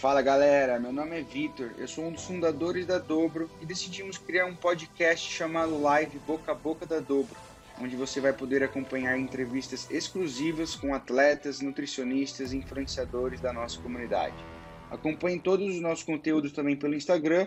Fala 0.00 0.22
galera, 0.22 0.80
meu 0.80 0.94
nome 0.94 1.20
é 1.20 1.22
Vitor, 1.22 1.72
eu 1.76 1.86
sou 1.86 2.06
um 2.06 2.12
dos 2.12 2.24
fundadores 2.24 2.86
da 2.86 2.96
Dobro 2.96 3.50
e 3.60 3.66
decidimos 3.66 4.16
criar 4.16 4.46
um 4.46 4.56
podcast 4.56 5.30
chamado 5.30 5.78
Live 5.78 6.18
Boca 6.20 6.52
a 6.52 6.54
Boca 6.54 6.86
da 6.86 7.00
Dobro, 7.00 7.36
onde 7.78 7.96
você 7.96 8.18
vai 8.18 8.32
poder 8.32 8.62
acompanhar 8.62 9.18
entrevistas 9.18 9.86
exclusivas 9.90 10.74
com 10.74 10.94
atletas, 10.94 11.60
nutricionistas 11.60 12.54
e 12.54 12.56
influenciadores 12.56 13.42
da 13.42 13.52
nossa 13.52 13.78
comunidade. 13.82 14.42
Acompanhe 14.90 15.38
todos 15.38 15.68
os 15.68 15.82
nossos 15.82 16.02
conteúdos 16.02 16.52
também 16.52 16.76
pelo 16.76 16.94
Instagram, 16.94 17.46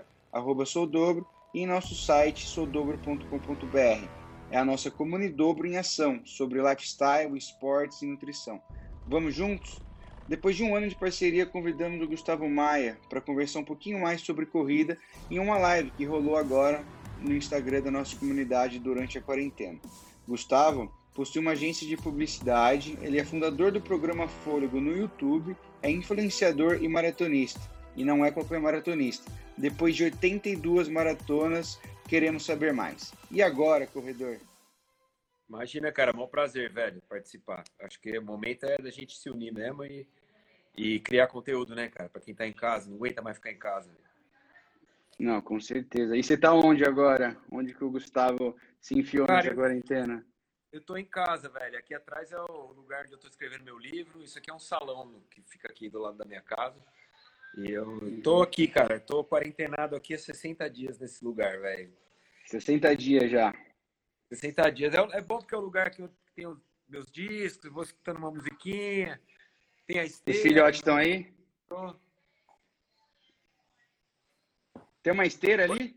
soudobro, 0.67 1.27
e 1.55 1.61
em 1.61 1.65
nosso 1.65 1.95
site 1.95 2.45
soudobro.com.br. 2.45 4.07
É 4.51 4.59
a 4.59 4.63
nossa 4.63 4.91
Comunidobro 4.91 5.65
em 5.65 5.77
ação 5.77 6.21
sobre 6.23 6.61
lifestyle, 6.61 7.35
esportes 7.35 8.03
e 8.03 8.05
nutrição. 8.05 8.61
Vamos 9.07 9.33
juntos? 9.33 9.81
Depois 10.27 10.55
de 10.55 10.63
um 10.63 10.75
ano 10.75 10.87
de 10.87 10.95
parceria, 10.95 11.45
convidamos 11.45 12.01
o 12.01 12.07
Gustavo 12.07 12.47
Maia 12.49 12.97
para 13.09 13.19
conversar 13.19 13.59
um 13.59 13.65
pouquinho 13.65 13.99
mais 13.99 14.21
sobre 14.21 14.45
corrida 14.45 14.97
em 15.29 15.37
uma 15.37 15.57
live 15.57 15.91
que 15.91 16.05
rolou 16.05 16.37
agora 16.37 16.83
no 17.19 17.33
Instagram 17.35 17.81
da 17.81 17.91
nossa 17.91 18.15
comunidade 18.15 18.79
durante 18.79 19.17
a 19.17 19.21
quarentena. 19.21 19.79
Gustavo 20.27 20.91
possui 21.13 21.41
uma 21.41 21.51
agência 21.51 21.87
de 21.87 21.97
publicidade, 21.97 22.97
ele 23.01 23.19
é 23.19 23.23
fundador 23.23 23.71
do 23.71 23.81
programa 23.81 24.27
Fôlego 24.27 24.79
no 24.79 24.95
YouTube, 24.95 25.55
é 25.81 25.91
influenciador 25.91 26.81
e 26.81 26.87
maratonista. 26.87 27.61
E 27.95 28.03
não 28.03 28.25
é 28.25 28.31
qualquer 28.31 28.59
maratonista. 28.59 29.31
Depois 29.55 29.95
de 29.95 30.05
82 30.05 30.87
maratonas, 30.87 31.79
queremos 32.07 32.43
saber 32.43 32.73
mais. 32.73 33.13
E 33.29 33.41
agora, 33.43 33.85
corredor? 33.85 34.39
Imagina, 35.47 35.91
cara, 35.91 36.17
um 36.17 36.27
prazer, 36.27 36.71
velho, 36.71 37.01
participar. 37.07 37.63
Acho 37.79 37.99
que 37.99 38.17
o 38.17 38.23
momento 38.23 38.63
é 38.63 38.77
da 38.77 38.89
gente 38.89 39.15
se 39.15 39.29
unir 39.29 39.53
mesmo 39.53 39.85
e, 39.85 40.07
e 40.75 40.99
criar 40.99 41.27
conteúdo, 41.27 41.75
né, 41.75 41.89
cara? 41.89 42.09
Para 42.09 42.21
quem 42.21 42.33
tá 42.33 42.47
em 42.47 42.53
casa, 42.53 42.89
não 42.89 42.97
aguenta 42.97 43.21
mais 43.21 43.37
ficar 43.37 43.51
em 43.51 43.57
casa. 43.57 43.91
Não, 45.19 45.41
com 45.41 45.59
certeza. 45.59 46.17
E 46.17 46.23
você 46.23 46.35
tá 46.35 46.53
onde 46.53 46.83
agora? 46.83 47.37
Onde 47.51 47.73
que 47.73 47.83
o 47.83 47.91
Gustavo 47.91 48.55
se 48.81 48.97
enfiou 48.97 49.27
cara, 49.27 49.43
nessa 49.43 49.55
quarentena? 49.55 50.25
Eu 50.71 50.81
tô 50.81 50.97
em 50.97 51.05
casa, 51.05 51.49
velho. 51.49 51.77
Aqui 51.77 51.93
atrás 51.93 52.31
é 52.31 52.39
o 52.39 52.71
lugar 52.73 53.03
onde 53.03 53.13
eu 53.13 53.19
tô 53.19 53.27
escrevendo 53.27 53.63
meu 53.63 53.77
livro. 53.77 54.23
Isso 54.23 54.37
aqui 54.37 54.49
é 54.49 54.53
um 54.53 54.59
salão 54.59 55.23
que 55.29 55.41
fica 55.43 55.69
aqui 55.69 55.87
do 55.89 55.99
lado 55.99 56.17
da 56.17 56.25
minha 56.25 56.41
casa. 56.41 56.83
E 57.59 57.69
eu 57.69 58.21
tô 58.23 58.41
aqui, 58.41 58.67
cara. 58.67 58.99
Tô 58.99 59.23
quarentenado 59.23 59.95
aqui 59.95 60.15
há 60.15 60.17
60 60.17 60.67
dias 60.69 60.97
nesse 60.97 61.23
lugar, 61.23 61.59
velho. 61.59 61.93
60 62.47 62.95
dias 62.95 63.29
já. 63.29 63.53
60 64.29 64.69
dias. 64.71 64.93
É, 64.95 65.17
é 65.17 65.21
bom 65.21 65.37
porque 65.37 65.53
é 65.53 65.57
o 65.57 65.61
lugar 65.61 65.91
que 65.91 66.01
eu 66.01 66.09
tenho 66.35 66.59
meus 66.89 67.11
discos, 67.11 67.71
vou 67.71 67.83
escutando 67.83 68.17
uma 68.17 68.31
musiquinha, 68.31 69.21
tem 69.93 70.01
a 70.01 70.05
esteira. 70.05 70.37
Os 70.37 70.43
filhotes 70.43 70.79
estão 70.79 70.95
aí? 70.95 71.31
Tô. 71.67 71.95
Tem 75.03 75.13
uma 75.13 75.25
esteira 75.25 75.63
ali? 75.65 75.95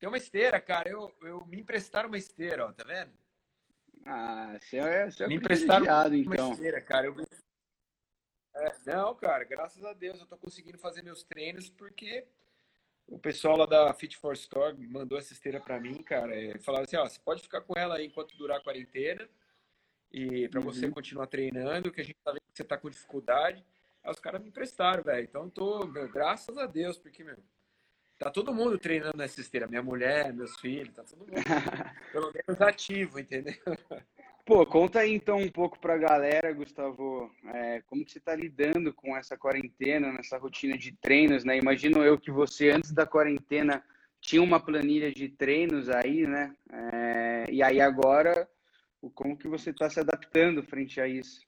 Tem 0.00 0.08
uma 0.08 0.18
esteira, 0.18 0.60
cara. 0.60 0.88
Eu, 0.88 1.14
eu 1.22 1.46
me 1.46 1.60
emprestaram 1.60 2.08
uma 2.08 2.18
esteira, 2.18 2.66
ó, 2.66 2.72
tá 2.72 2.82
vendo? 2.84 3.12
Ah, 4.04 4.58
você 4.60 4.78
é, 4.78 5.10
você 5.10 5.24
é 5.24 5.28
me 5.28 5.36
emprestaram 5.36 5.84
uma 5.84 6.16
então. 6.16 6.52
esteira, 6.52 6.80
cara. 6.80 7.06
Eu... 7.06 7.14
É, 8.54 8.76
não, 8.86 9.14
cara, 9.14 9.44
graças 9.44 9.84
a 9.84 9.92
Deus 9.92 10.18
eu 10.18 10.26
tô 10.26 10.36
conseguindo 10.36 10.78
fazer 10.78 11.02
meus 11.02 11.22
treinos 11.22 11.70
porque 11.70 12.26
o 13.06 13.18
pessoal 13.18 13.56
lá 13.56 13.66
da 13.66 13.94
Fit 13.94 14.16
for 14.16 14.34
Store 14.34 14.76
mandou 14.88 15.16
essa 15.16 15.32
esteira 15.32 15.60
para 15.60 15.78
mim, 15.78 16.02
cara. 16.02 16.34
É, 16.34 16.58
falaram 16.58 16.84
assim, 16.84 16.96
ó, 16.96 17.08
você 17.08 17.20
pode 17.20 17.42
ficar 17.42 17.60
com 17.60 17.78
ela 17.78 17.96
aí 17.96 18.06
enquanto 18.06 18.36
durar 18.36 18.58
a 18.58 18.62
quarentena 18.62 19.28
e 20.12 20.48
para 20.48 20.60
uhum. 20.60 20.66
você 20.66 20.88
continuar 20.88 21.26
treinando, 21.26 21.90
que 21.90 22.00
a 22.00 22.04
gente 22.04 22.18
tá 22.22 22.32
vendo 22.32 22.42
que 22.42 22.56
você 22.56 22.64
tá 22.64 22.76
com 22.76 22.90
dificuldade. 22.90 23.64
Aí 24.04 24.10
os 24.10 24.20
caras 24.20 24.42
me 24.42 24.48
emprestaram, 24.48 25.02
velho. 25.02 25.24
Então 25.24 25.48
tô, 25.48 25.86
meu, 25.86 26.08
graças 26.08 26.58
a 26.58 26.66
Deus, 26.66 26.98
porque, 26.98 27.24
meu, 27.24 27.36
tá 28.18 28.30
todo 28.30 28.54
mundo 28.54 28.78
treinando 28.78 29.16
nessa 29.16 29.40
esteira. 29.40 29.66
Minha 29.66 29.82
mulher, 29.82 30.32
meus 30.32 30.58
filhos, 30.60 30.94
tá 30.94 31.02
todo 31.02 31.20
mundo 31.20 31.32
pelo 32.12 32.32
menos 32.32 32.60
ativo, 32.60 33.18
entendeu? 33.18 33.54
Pô, 34.44 34.66
conta 34.66 35.00
aí 35.00 35.14
então 35.14 35.38
um 35.38 35.48
pouco 35.48 35.78
pra 35.78 35.96
galera, 35.96 36.52
Gustavo, 36.52 37.30
é, 37.54 37.80
como 37.86 38.04
que 38.04 38.10
você 38.10 38.18
tá 38.18 38.34
lidando 38.34 38.92
com 38.92 39.16
essa 39.16 39.36
quarentena, 39.36 40.12
nessa 40.12 40.36
rotina 40.36 40.76
de 40.76 40.92
treinos, 40.92 41.44
né? 41.44 41.56
Imagino 41.56 42.02
eu 42.04 42.18
que 42.18 42.30
você, 42.30 42.70
antes 42.70 42.92
da 42.92 43.06
quarentena, 43.06 43.84
tinha 44.20 44.42
uma 44.42 44.58
planilha 44.58 45.12
de 45.12 45.28
treinos 45.28 45.88
aí, 45.88 46.26
né? 46.26 46.54
É, 46.72 47.46
e 47.50 47.62
aí 47.62 47.80
agora, 47.80 48.48
como 49.10 49.36
que 49.36 49.48
você 49.48 49.70
está 49.70 49.88
se 49.90 50.00
adaptando 50.00 50.62
frente 50.62 51.00
a 51.00 51.08
isso? 51.08 51.40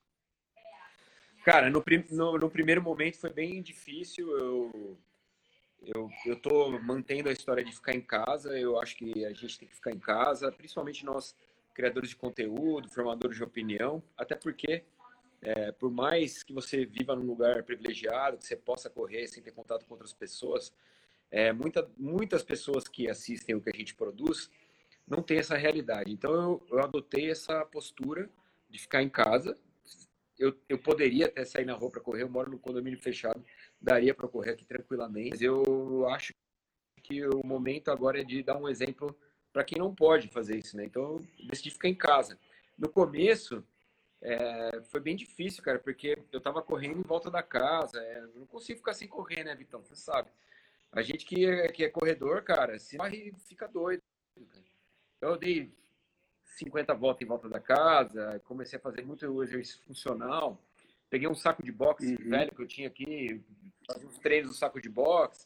Cara, 1.43 1.69
no, 1.69 1.83
no, 2.11 2.37
no, 2.39 2.49
primeiro 2.49 2.81
momento 2.81 3.19
foi 3.19 3.29
bem 3.29 3.61
difícil. 3.61 4.29
Eu, 4.37 4.97
eu, 5.81 6.09
eu 6.25 6.35
tô 6.41 6.71
mantendo 6.79 7.29
a 7.29 7.31
história 7.31 7.63
de 7.63 7.71
ficar 7.71 7.93
em 7.93 8.01
casa. 8.01 8.57
Eu 8.57 8.79
acho 8.79 8.97
que 8.97 9.25
a 9.25 9.33
gente 9.33 9.59
tem 9.59 9.67
que 9.67 9.75
ficar 9.75 9.91
em 9.91 9.99
casa, 9.99 10.51
principalmente 10.51 11.05
nós 11.05 11.35
criadores 11.75 12.09
de 12.09 12.15
conteúdo, 12.15 12.89
formadores 12.89 13.35
de 13.37 13.43
opinião, 13.43 14.01
até 14.17 14.33
porque, 14.33 14.85
é, 15.41 15.73
por 15.73 15.91
mais 15.91 16.41
que 16.41 16.53
você 16.53 16.85
viva 16.85 17.13
num 17.15 17.25
lugar 17.25 17.61
privilegiado, 17.63 18.37
que 18.37 18.45
você 18.45 18.55
possa 18.55 18.89
correr 18.89 19.27
sem 19.27 19.43
ter 19.43 19.51
contato 19.51 19.85
com 19.85 19.93
outras 19.93 20.13
pessoas, 20.13 20.73
é, 21.29 21.51
muita, 21.51 21.87
muitas 21.97 22.43
pessoas 22.43 22.87
que 22.87 23.09
assistem 23.09 23.55
o 23.55 23.61
que 23.61 23.69
a 23.69 23.77
gente 23.77 23.93
produz 23.93 24.49
não 25.07 25.21
têm 25.21 25.37
essa 25.37 25.55
realidade. 25.55 26.11
Então, 26.11 26.33
eu, 26.33 26.67
eu 26.71 26.79
adotei 26.79 27.29
essa 27.29 27.65
postura 27.65 28.29
de 28.69 28.79
ficar 28.79 29.03
em 29.03 29.09
casa. 29.09 29.57
Eu, 30.37 30.55
eu 30.67 30.77
poderia 30.77 31.27
até 31.27 31.45
sair 31.45 31.65
na 31.65 31.73
rua 31.73 31.91
para 31.91 32.01
correr, 32.01 32.23
eu 32.23 32.29
moro 32.29 32.51
no 32.51 32.59
condomínio 32.59 32.99
fechado, 32.99 33.43
daria 33.79 34.13
para 34.13 34.27
correr 34.27 34.51
aqui 34.51 34.65
tranquilamente. 34.65 35.29
Mas 35.31 35.41
eu 35.41 36.07
acho 36.09 36.33
que 37.01 37.25
o 37.27 37.45
momento 37.45 37.89
agora 37.89 38.19
é 38.19 38.23
de 38.23 38.43
dar 38.43 38.57
um 38.57 38.67
exemplo 38.67 39.15
para 39.53 39.63
quem 39.63 39.77
não 39.77 39.95
pode 39.95 40.27
fazer 40.27 40.57
isso, 40.57 40.75
né? 40.75 40.83
Então, 40.85 41.03
eu 41.39 41.47
decidi 41.47 41.69
ficar 41.69 41.87
em 41.87 41.95
casa. 41.95 42.37
No 42.77 42.89
começo, 42.89 43.63
é, 44.21 44.81
foi 44.91 44.99
bem 44.99 45.15
difícil, 45.15 45.63
cara, 45.63 45.79
porque 45.79 46.17
eu 46.31 46.41
tava 46.41 46.61
correndo 46.61 46.99
em 46.99 47.03
volta 47.03 47.31
da 47.31 47.41
casa. 47.41 47.99
É, 47.99 48.21
não 48.35 48.45
consigo 48.45 48.79
ficar 48.79 48.93
sem 48.93 49.07
correr, 49.07 49.43
né, 49.43 49.55
Vitão? 49.55 49.81
Você 49.83 49.95
sabe. 49.95 50.29
A 50.91 51.01
gente 51.01 51.25
que 51.25 51.45
é, 51.45 51.67
que 51.69 51.83
é 51.83 51.89
corredor, 51.89 52.43
cara, 52.43 52.77
se 52.79 52.97
fica 53.47 53.67
doido. 53.67 54.01
Então, 54.35 54.61
eu 55.29 55.37
dei 55.37 55.71
50 56.57 56.93
voltas 56.93 57.21
em 57.21 57.27
volta 57.27 57.49
da 57.49 57.59
casa, 57.59 58.41
comecei 58.45 58.77
a 58.77 58.81
fazer 58.81 59.03
muito 59.03 59.43
exercício 59.43 59.81
funcional. 59.83 60.61
Peguei 61.09 61.27
um 61.27 61.35
saco 61.35 61.63
de 61.63 61.71
boxe 61.71 62.15
uhum. 62.15 62.29
velho 62.29 62.53
que 62.53 62.61
eu 62.61 62.67
tinha 62.67 62.87
aqui, 62.87 63.43
fazia 63.87 64.07
uns 64.07 64.17
treinos 64.19 64.49
no 64.49 64.55
saco 64.55 64.81
de 64.81 64.89
boxe. 64.89 65.45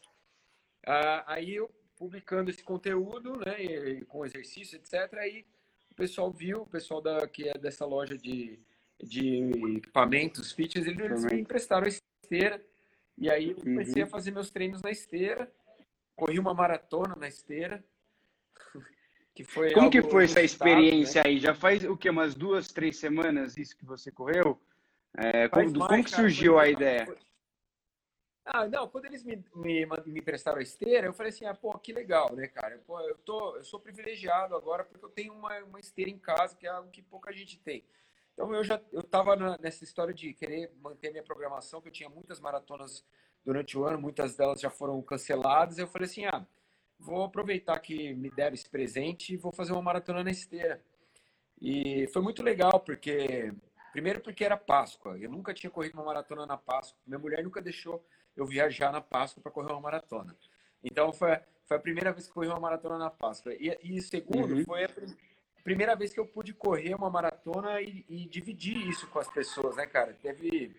Ah, 0.86 1.24
aí 1.28 1.56
eu 1.56 1.70
publicando 1.98 2.50
esse 2.50 2.64
conteúdo, 2.64 3.38
né, 3.46 3.62
e, 3.62 4.06
com 4.06 4.26
exercício, 4.26 4.78
etc. 4.78 5.14
Aí 5.16 5.46
o 5.92 5.96
pessoal 5.96 6.32
viu, 6.32 6.62
o 6.62 6.68
pessoal 6.68 7.02
da, 7.02 7.28
que 7.28 7.50
é 7.50 7.58
dessa 7.58 7.86
loja 7.86 8.18
de, 8.18 8.58
de 9.04 9.76
equipamentos 9.78 10.54
fitness, 10.54 10.88
eles 10.88 11.26
me 11.26 11.42
emprestaram 11.42 11.86
a 11.86 11.90
esteira. 11.90 12.64
E 13.18 13.30
aí 13.30 13.50
eu 13.50 13.56
comecei 13.58 14.02
uhum. 14.02 14.08
a 14.08 14.12
fazer 14.12 14.32
meus 14.32 14.50
treinos 14.50 14.82
na 14.82 14.92
esteira. 14.92 15.52
Corri 16.16 16.40
uma 16.40 16.54
maratona 16.54 17.16
na 17.18 17.28
esteira. 17.28 17.84
Que 19.40 19.46
foi 19.46 19.72
Como 19.72 19.90
que 19.90 20.02
foi 20.02 20.26
essa 20.26 20.42
experiência 20.42 21.24
né? 21.24 21.30
aí? 21.30 21.40
Já 21.40 21.56
faz 21.56 21.86
o 21.86 21.96
que? 21.96 22.10
Umas 22.10 22.36
duas, 22.36 22.68
três 22.68 22.98
semanas 22.98 23.56
isso 23.56 23.78
que 23.78 23.86
você 23.86 24.12
correu? 24.12 24.60
É, 25.18 25.48
como, 25.48 25.78
mais, 25.78 25.88
como 25.88 26.04
que 26.04 26.10
surgiu 26.10 26.56
cara, 26.56 26.68
a 26.68 26.70
ideia? 26.70 27.06
Foi, 27.06 27.18
ah, 28.44 28.68
não, 28.68 28.90
quando 28.90 29.06
eles 29.06 29.24
me, 29.24 29.42
me, 29.56 29.86
me 29.86 30.20
emprestaram 30.20 30.58
a 30.58 30.62
esteira, 30.62 31.08
eu 31.08 31.14
falei 31.14 31.30
assim, 31.30 31.46
ah, 31.46 31.54
pô, 31.54 31.72
que 31.80 31.94
legal, 31.94 32.36
né, 32.36 32.48
cara? 32.48 32.82
Pô, 32.86 33.00
eu, 33.00 33.16
tô, 33.20 33.56
eu 33.56 33.64
sou 33.64 33.80
privilegiado 33.80 34.58
agora 34.58 34.84
porque 34.84 35.06
eu 35.06 35.10
tenho 35.10 35.34
uma, 35.34 35.58
uma 35.60 35.80
esteira 35.80 36.12
em 36.12 36.20
casa, 36.20 36.58
que 36.58 36.68
é 36.68 36.70
algo 36.70 36.92
que 36.92 37.02
pouca 37.02 37.32
gente 37.32 37.58
tem. 37.62 37.86
Então 38.34 38.54
eu 38.54 38.62
já 38.62 38.82
eu 38.92 39.04
tava 39.04 39.38
na, 39.38 39.58
nessa 39.58 39.86
história 39.86 40.14
de 40.14 40.34
querer 40.34 40.70
manter 40.82 41.12
minha 41.12 41.24
programação, 41.24 41.80
que 41.80 41.88
eu 41.88 41.94
tinha 41.94 42.10
muitas 42.10 42.42
maratonas 42.42 43.06
durante 43.46 43.78
o 43.78 43.86
ano, 43.86 44.02
muitas 44.02 44.36
delas 44.36 44.60
já 44.60 44.70
foram 44.70 45.02
canceladas. 45.02 45.78
Eu 45.78 45.88
falei 45.88 46.08
assim, 46.08 46.26
ah, 46.26 46.46
vou 47.00 47.24
aproveitar 47.24 47.80
que 47.80 48.14
me 48.14 48.30
deram 48.30 48.54
esse 48.54 48.70
presente 48.70 49.34
e 49.34 49.38
vou 49.38 49.52
fazer 49.52 49.72
uma 49.72 49.82
maratona 49.82 50.24
na 50.24 50.32
esteira. 50.32 50.82
E 51.62 52.08
foi 52.08 52.22
muito 52.22 52.44
legal, 52.44 52.80
porque 52.80 53.54
primeiro 53.92 54.22
porque 54.22 54.44
era 54.44 54.58
Páscoa. 54.58 55.18
Eu 55.18 55.30
nunca 55.30 55.54
tinha 55.54 55.70
corrido 55.70 55.96
uma 55.96 56.06
maratona 56.06 56.46
na 56.46 56.58
Páscoa. 56.58 57.00
Minha 57.06 57.20
mulher 57.20 57.44
nunca 57.44 57.62
deixou 57.62 58.04
eu 58.36 58.46
viajar 58.46 58.92
na 58.92 59.02
Páscoa 59.02 59.42
para 59.42 59.52
correr 59.52 59.72
uma 59.72 59.82
maratona. 59.82 60.36
Então 60.84 61.12
foi, 61.12 61.38
foi 61.66 61.78
a 61.78 61.80
primeira 61.80 62.12
vez 62.12 62.28
que 62.28 62.34
corri 62.34 62.48
uma 62.48 62.60
maratona 62.60 62.98
na 62.98 63.10
Páscoa. 63.10 63.54
E, 63.54 63.78
e 63.84 64.02
segundo, 64.02 64.56
uhum. 64.56 64.66
foi 64.66 64.86
a 64.86 64.90
primeira 65.64 65.96
vez 65.96 66.14
que 66.14 66.20
eu 66.20 66.26
pude 66.26 66.54
correr 66.54 66.96
uma 66.96 67.10
maratona 67.10 67.82
e, 67.82 68.06
e, 68.08 68.26
dividir 68.26 68.78
isso 68.88 69.08
com 69.08 69.20
as 69.20 69.28
pessoas, 69.28 69.76
né, 69.76 69.86
cara? 69.86 70.14
Teve. 70.22 70.76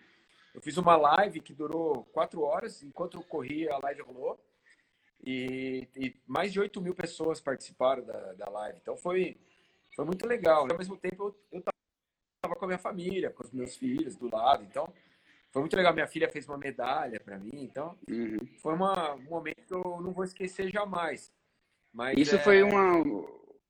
Eu 0.53 0.61
fiz 0.61 0.75
uma 0.77 0.97
live 0.97 1.39
que 1.39 1.53
durou 1.53 2.03
quatro 2.11 2.41
horas, 2.41 2.83
enquanto 2.83 3.17
eu 3.17 3.23
corria, 3.23 3.73
a 3.73 3.79
live 3.83 4.01
rolou. 4.01 4.39
E, 5.23 5.87
e 5.95 6.15
mais 6.25 6.51
de 6.51 6.59
8 6.59 6.81
mil 6.81 6.95
pessoas 6.95 7.39
participaram 7.39 8.03
da, 8.03 8.33
da 8.33 8.49
live. 8.49 8.79
Então 8.81 8.97
foi, 8.97 9.37
foi 9.95 10.05
muito 10.05 10.25
legal. 10.25 10.67
Ao 10.69 10.77
mesmo 10.77 10.97
tempo, 10.97 11.35
eu, 11.51 11.59
eu 11.59 11.63
tava 12.41 12.55
com 12.55 12.65
a 12.65 12.67
minha 12.67 12.79
família, 12.79 13.29
com 13.29 13.43
os 13.43 13.51
meus 13.51 13.75
filhos 13.75 14.15
do 14.15 14.33
lado. 14.33 14.63
Então, 14.63 14.91
foi 15.51 15.61
muito 15.61 15.75
legal. 15.75 15.93
Minha 15.93 16.07
filha 16.07 16.29
fez 16.29 16.47
uma 16.47 16.57
medalha 16.57 17.19
para 17.19 17.37
mim, 17.37 17.51
então 17.53 17.97
uhum. 18.09 18.39
foi 18.57 18.73
uma, 18.73 19.13
um 19.13 19.23
momento 19.23 19.63
que 19.67 19.73
eu 19.73 20.01
não 20.01 20.11
vou 20.11 20.23
esquecer 20.23 20.71
jamais. 20.71 21.31
Mas, 21.93 22.17
Isso 22.17 22.35
é... 22.35 22.39
foi 22.39 22.63
uma, 22.63 23.03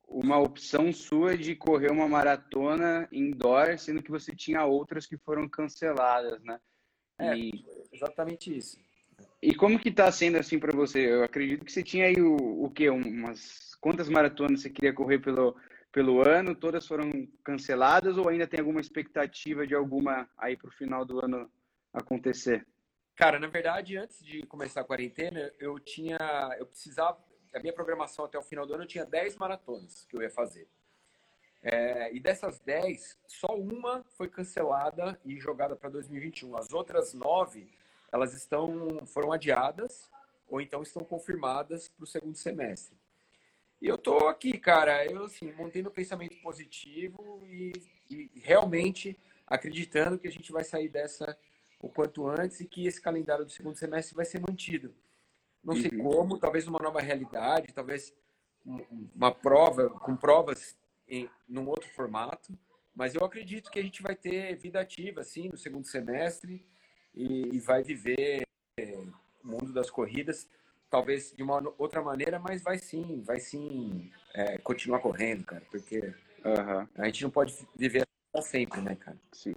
uma 0.07 0.39
opção 0.39 0.93
sua 0.93 1.35
de 1.35 1.55
correr 1.55 1.91
uma 1.91 2.07
maratona 2.07 3.09
indoor, 3.11 3.77
sendo 3.79 4.03
que 4.03 4.11
você 4.11 4.35
tinha 4.35 4.63
outras 4.65 5.07
que 5.07 5.17
foram 5.17 5.49
canceladas, 5.49 6.41
né? 6.43 6.59
É, 7.19 7.35
e... 7.35 7.65
exatamente 7.91 8.55
isso. 8.55 8.77
E 9.41 9.55
como 9.55 9.79
que 9.79 9.91
tá 9.91 10.11
sendo 10.11 10.37
assim 10.37 10.59
para 10.59 10.75
você? 10.75 11.11
Eu 11.11 11.23
acredito 11.23 11.65
que 11.65 11.71
você 11.71 11.81
tinha 11.81 12.05
aí 12.05 12.21
o, 12.21 12.63
o 12.63 12.69
quê? 12.69 12.89
Umas 12.89 13.75
quantas 13.81 14.07
maratonas 14.07 14.61
você 14.61 14.69
queria 14.69 14.93
correr 14.93 15.19
pelo 15.19 15.55
pelo 15.91 16.25
ano? 16.25 16.55
Todas 16.55 16.87
foram 16.87 17.27
canceladas 17.43 18.17
ou 18.17 18.29
ainda 18.29 18.47
tem 18.47 18.59
alguma 18.59 18.79
expectativa 18.79 19.67
de 19.67 19.75
alguma 19.75 20.29
aí 20.37 20.55
para 20.55 20.69
o 20.69 20.73
final 20.73 21.03
do 21.03 21.23
ano 21.23 21.51
acontecer? 21.93 22.65
Cara, 23.15 23.37
na 23.37 23.47
verdade, 23.47 23.97
antes 23.97 24.23
de 24.23 24.43
começar 24.43 24.81
a 24.81 24.85
quarentena, 24.85 25.51
eu 25.59 25.77
tinha, 25.79 26.17
eu 26.57 26.65
precisava, 26.65 27.19
a 27.53 27.59
minha 27.59 27.73
programação 27.73 28.25
até 28.25 28.37
o 28.37 28.43
final 28.43 28.65
do 28.65 28.73
ano 28.73 28.83
eu 28.83 28.87
tinha 28.87 29.05
10 29.05 29.35
maratonas 29.35 30.05
que 30.09 30.15
eu 30.15 30.21
ia 30.21 30.29
fazer. 30.29 30.67
É, 31.61 32.11
e 32.15 32.19
dessas 32.19 32.59
10, 32.61 33.19
só 33.27 33.55
uma 33.55 34.03
foi 34.17 34.27
cancelada 34.27 35.19
e 35.23 35.39
jogada 35.39 35.75
para 35.75 35.89
2021. 35.89 36.55
As 36.55 36.73
outras 36.73 37.13
nove, 37.13 37.69
elas 38.11 38.33
estão, 38.33 39.05
foram 39.05 39.31
adiadas 39.31 40.09
ou 40.47 40.59
então 40.59 40.81
estão 40.81 41.03
confirmadas 41.03 41.87
para 41.87 42.03
o 42.03 42.07
segundo 42.07 42.35
semestre. 42.35 42.97
E 43.81 43.87
eu 43.87 43.97
tô 43.97 44.27
aqui, 44.27 44.57
cara, 44.59 45.05
eu 45.05 45.25
assim, 45.25 45.51
montei 45.53 45.81
meu 45.81 45.91
pensamento 45.91 46.39
positivo 46.41 47.41
e, 47.47 47.71
e 48.09 48.29
realmente 48.35 49.17
acreditando 49.47 50.19
que 50.19 50.27
a 50.27 50.31
gente 50.31 50.51
vai 50.51 50.63
sair 50.63 50.89
dessa 50.89 51.37
o 51.79 51.89
quanto 51.89 52.27
antes 52.27 52.59
e 52.59 52.67
que 52.67 52.85
esse 52.85 53.01
calendário 53.01 53.43
do 53.43 53.51
segundo 53.51 53.75
semestre 53.75 54.15
vai 54.15 54.25
ser 54.25 54.39
mantido. 54.39 54.93
Não 55.63 55.75
sei 55.75 55.91
uhum. 55.91 56.03
como, 56.03 56.37
talvez 56.37 56.67
uma 56.67 56.79
nova 56.79 57.01
realidade, 57.01 57.73
talvez 57.73 58.13
uma 59.15 59.33
prova, 59.33 59.89
com 59.89 60.15
provas 60.15 60.77
em 61.07 61.29
num 61.47 61.67
outro 61.67 61.89
formato, 61.89 62.57
mas 62.93 63.15
eu 63.15 63.25
acredito 63.25 63.71
que 63.71 63.79
a 63.79 63.83
gente 63.83 64.03
vai 64.03 64.15
ter 64.15 64.55
vida 64.55 64.79
ativa, 64.79 65.21
assim, 65.21 65.49
no 65.49 65.57
segundo 65.57 65.85
semestre 65.87 66.63
e, 67.13 67.55
e 67.55 67.59
vai 67.59 67.83
viver 67.83 68.43
é, 68.79 68.97
o 69.43 69.47
mundo 69.47 69.73
das 69.73 69.89
corridas, 69.89 70.49
talvez 70.89 71.33
de 71.35 71.43
uma 71.43 71.61
outra 71.77 72.01
maneira, 72.01 72.39
mas 72.39 72.61
vai 72.61 72.77
sim, 72.77 73.21
vai 73.25 73.39
sim 73.39 74.11
é, 74.33 74.57
continuar 74.57 74.99
correndo, 74.99 75.45
cara, 75.45 75.63
porque 75.71 75.99
uhum. 75.99 76.87
a 76.95 77.05
gente 77.05 77.23
não 77.23 77.29
pode 77.29 77.55
viver 77.75 78.05
sempre, 78.41 78.81
né, 78.81 78.95
cara? 78.95 79.17
Sim. 79.31 79.53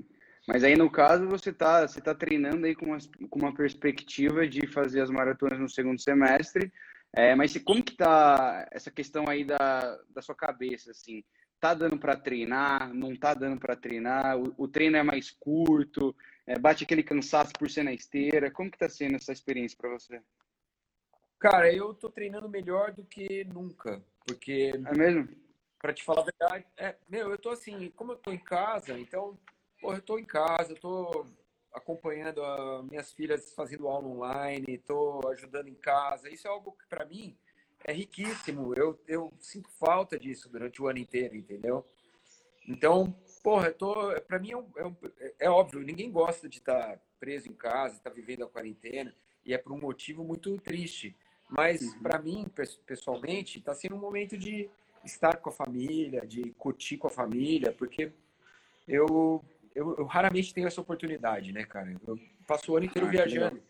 Mas 0.46 0.62
aí, 0.62 0.76
no 0.76 0.90
caso, 0.90 1.26
você 1.26 1.50
está 1.50 1.86
você 1.86 2.00
tá 2.00 2.14
treinando 2.14 2.66
aí 2.66 2.74
com 2.74 2.86
uma, 2.86 2.98
com 3.30 3.38
uma 3.38 3.54
perspectiva 3.54 4.46
de 4.46 4.66
fazer 4.66 5.00
as 5.00 5.10
maratonas 5.10 5.58
no 5.58 5.68
segundo 5.68 6.00
semestre. 6.00 6.70
É, 7.16 7.34
mas 7.34 7.56
como 7.58 7.82
que 7.82 7.96
tá 7.96 8.66
essa 8.72 8.90
questão 8.90 9.24
aí 9.28 9.44
da, 9.44 9.98
da 10.10 10.20
sua 10.20 10.34
cabeça, 10.34 10.90
assim? 10.90 11.22
Tá 11.60 11.72
dando 11.72 11.96
para 11.96 12.16
treinar? 12.16 12.92
Não 12.92 13.16
tá 13.16 13.32
dando 13.32 13.58
para 13.58 13.76
treinar? 13.76 14.36
O, 14.36 14.52
o, 14.58 14.68
treino 14.68 14.96
é 14.96 15.02
mais 15.02 15.30
curto? 15.30 16.14
É, 16.46 16.58
bate 16.58 16.84
aquele 16.84 17.02
cansaço 17.02 17.52
por 17.58 17.70
ser 17.70 17.82
na 17.82 17.92
esteira? 17.92 18.50
Como 18.50 18.70
que 18.70 18.78
tá 18.78 18.88
sendo 18.88 19.16
essa 19.16 19.32
experiência 19.32 19.76
para 19.80 19.90
você? 19.90 20.20
Cara, 21.38 21.72
eu 21.72 21.94
tô 21.94 22.10
treinando 22.10 22.48
melhor 22.48 22.92
do 22.92 23.04
que 23.04 23.44
nunca, 23.44 24.02
porque... 24.26 24.72
É 24.74 24.96
mesmo? 24.96 25.28
Para 25.78 25.92
te 25.92 26.02
falar 26.02 26.22
a 26.22 26.24
verdade, 26.24 26.66
é, 26.78 26.96
meu, 27.08 27.30
eu 27.30 27.38
tô 27.38 27.50
assim, 27.50 27.90
como 27.90 28.12
eu 28.12 28.16
tô 28.16 28.32
em 28.32 28.38
casa, 28.38 28.98
então 28.98 29.38
Pô, 29.84 29.92
eu 29.92 29.98
estou 29.98 30.18
em 30.18 30.24
casa, 30.24 30.72
estou 30.72 31.26
acompanhando 31.70 32.42
as 32.42 32.86
minhas 32.86 33.12
filhas 33.12 33.52
fazendo 33.52 33.86
aula 33.86 34.08
online, 34.08 34.64
estou 34.66 35.20
ajudando 35.28 35.68
em 35.68 35.74
casa. 35.74 36.30
Isso 36.30 36.48
é 36.48 36.50
algo 36.50 36.72
que, 36.72 36.86
para 36.88 37.04
mim, 37.04 37.36
é 37.84 37.92
riquíssimo. 37.92 38.72
Eu, 38.74 38.98
eu 39.06 39.30
sinto 39.38 39.68
falta 39.72 40.18
disso 40.18 40.48
durante 40.48 40.80
o 40.80 40.88
ano 40.88 41.00
inteiro, 41.00 41.36
entendeu? 41.36 41.86
Então, 42.66 43.14
porra, 43.44 43.68
eu 43.68 43.74
tô. 43.74 44.20
Para 44.22 44.38
mim 44.38 44.52
é, 44.52 44.56
um, 44.56 44.66
é, 44.76 44.86
um, 44.86 44.96
é, 45.38 45.50
óbvio, 45.50 45.80
ninguém 45.80 46.10
gosta 46.10 46.48
de 46.48 46.58
estar 46.58 46.98
preso 47.20 47.48
em 47.48 47.52
casa, 47.52 47.96
estar 47.96 48.10
vivendo 48.10 48.42
a 48.42 48.48
quarentena, 48.48 49.14
e 49.44 49.52
é 49.52 49.58
por 49.58 49.70
um 49.72 49.78
motivo 49.78 50.24
muito 50.24 50.58
triste. 50.58 51.14
Mas, 51.48 51.82
uhum. 51.82 52.02
para 52.02 52.18
mim, 52.18 52.46
pessoalmente, 52.86 53.58
está 53.58 53.74
sendo 53.74 53.94
um 53.96 54.00
momento 54.00 54.36
de 54.38 54.68
estar 55.04 55.36
com 55.36 55.50
a 55.50 55.52
família, 55.52 56.26
de 56.26 56.52
curtir 56.52 56.96
com 56.96 57.06
a 57.06 57.10
família, 57.10 57.70
porque 57.70 58.10
eu 58.88 59.44
eu, 59.74 59.96
eu, 59.98 60.04
raramente 60.04 60.54
tenho 60.54 60.68
essa 60.68 60.80
oportunidade, 60.80 61.52
né, 61.52 61.64
cara? 61.64 61.92
Eu 62.06 62.18
passo 62.46 62.72
o 62.72 62.76
ano 62.76 62.86
inteiro 62.86 63.08
ah, 63.08 63.10
viajando. 63.10 63.60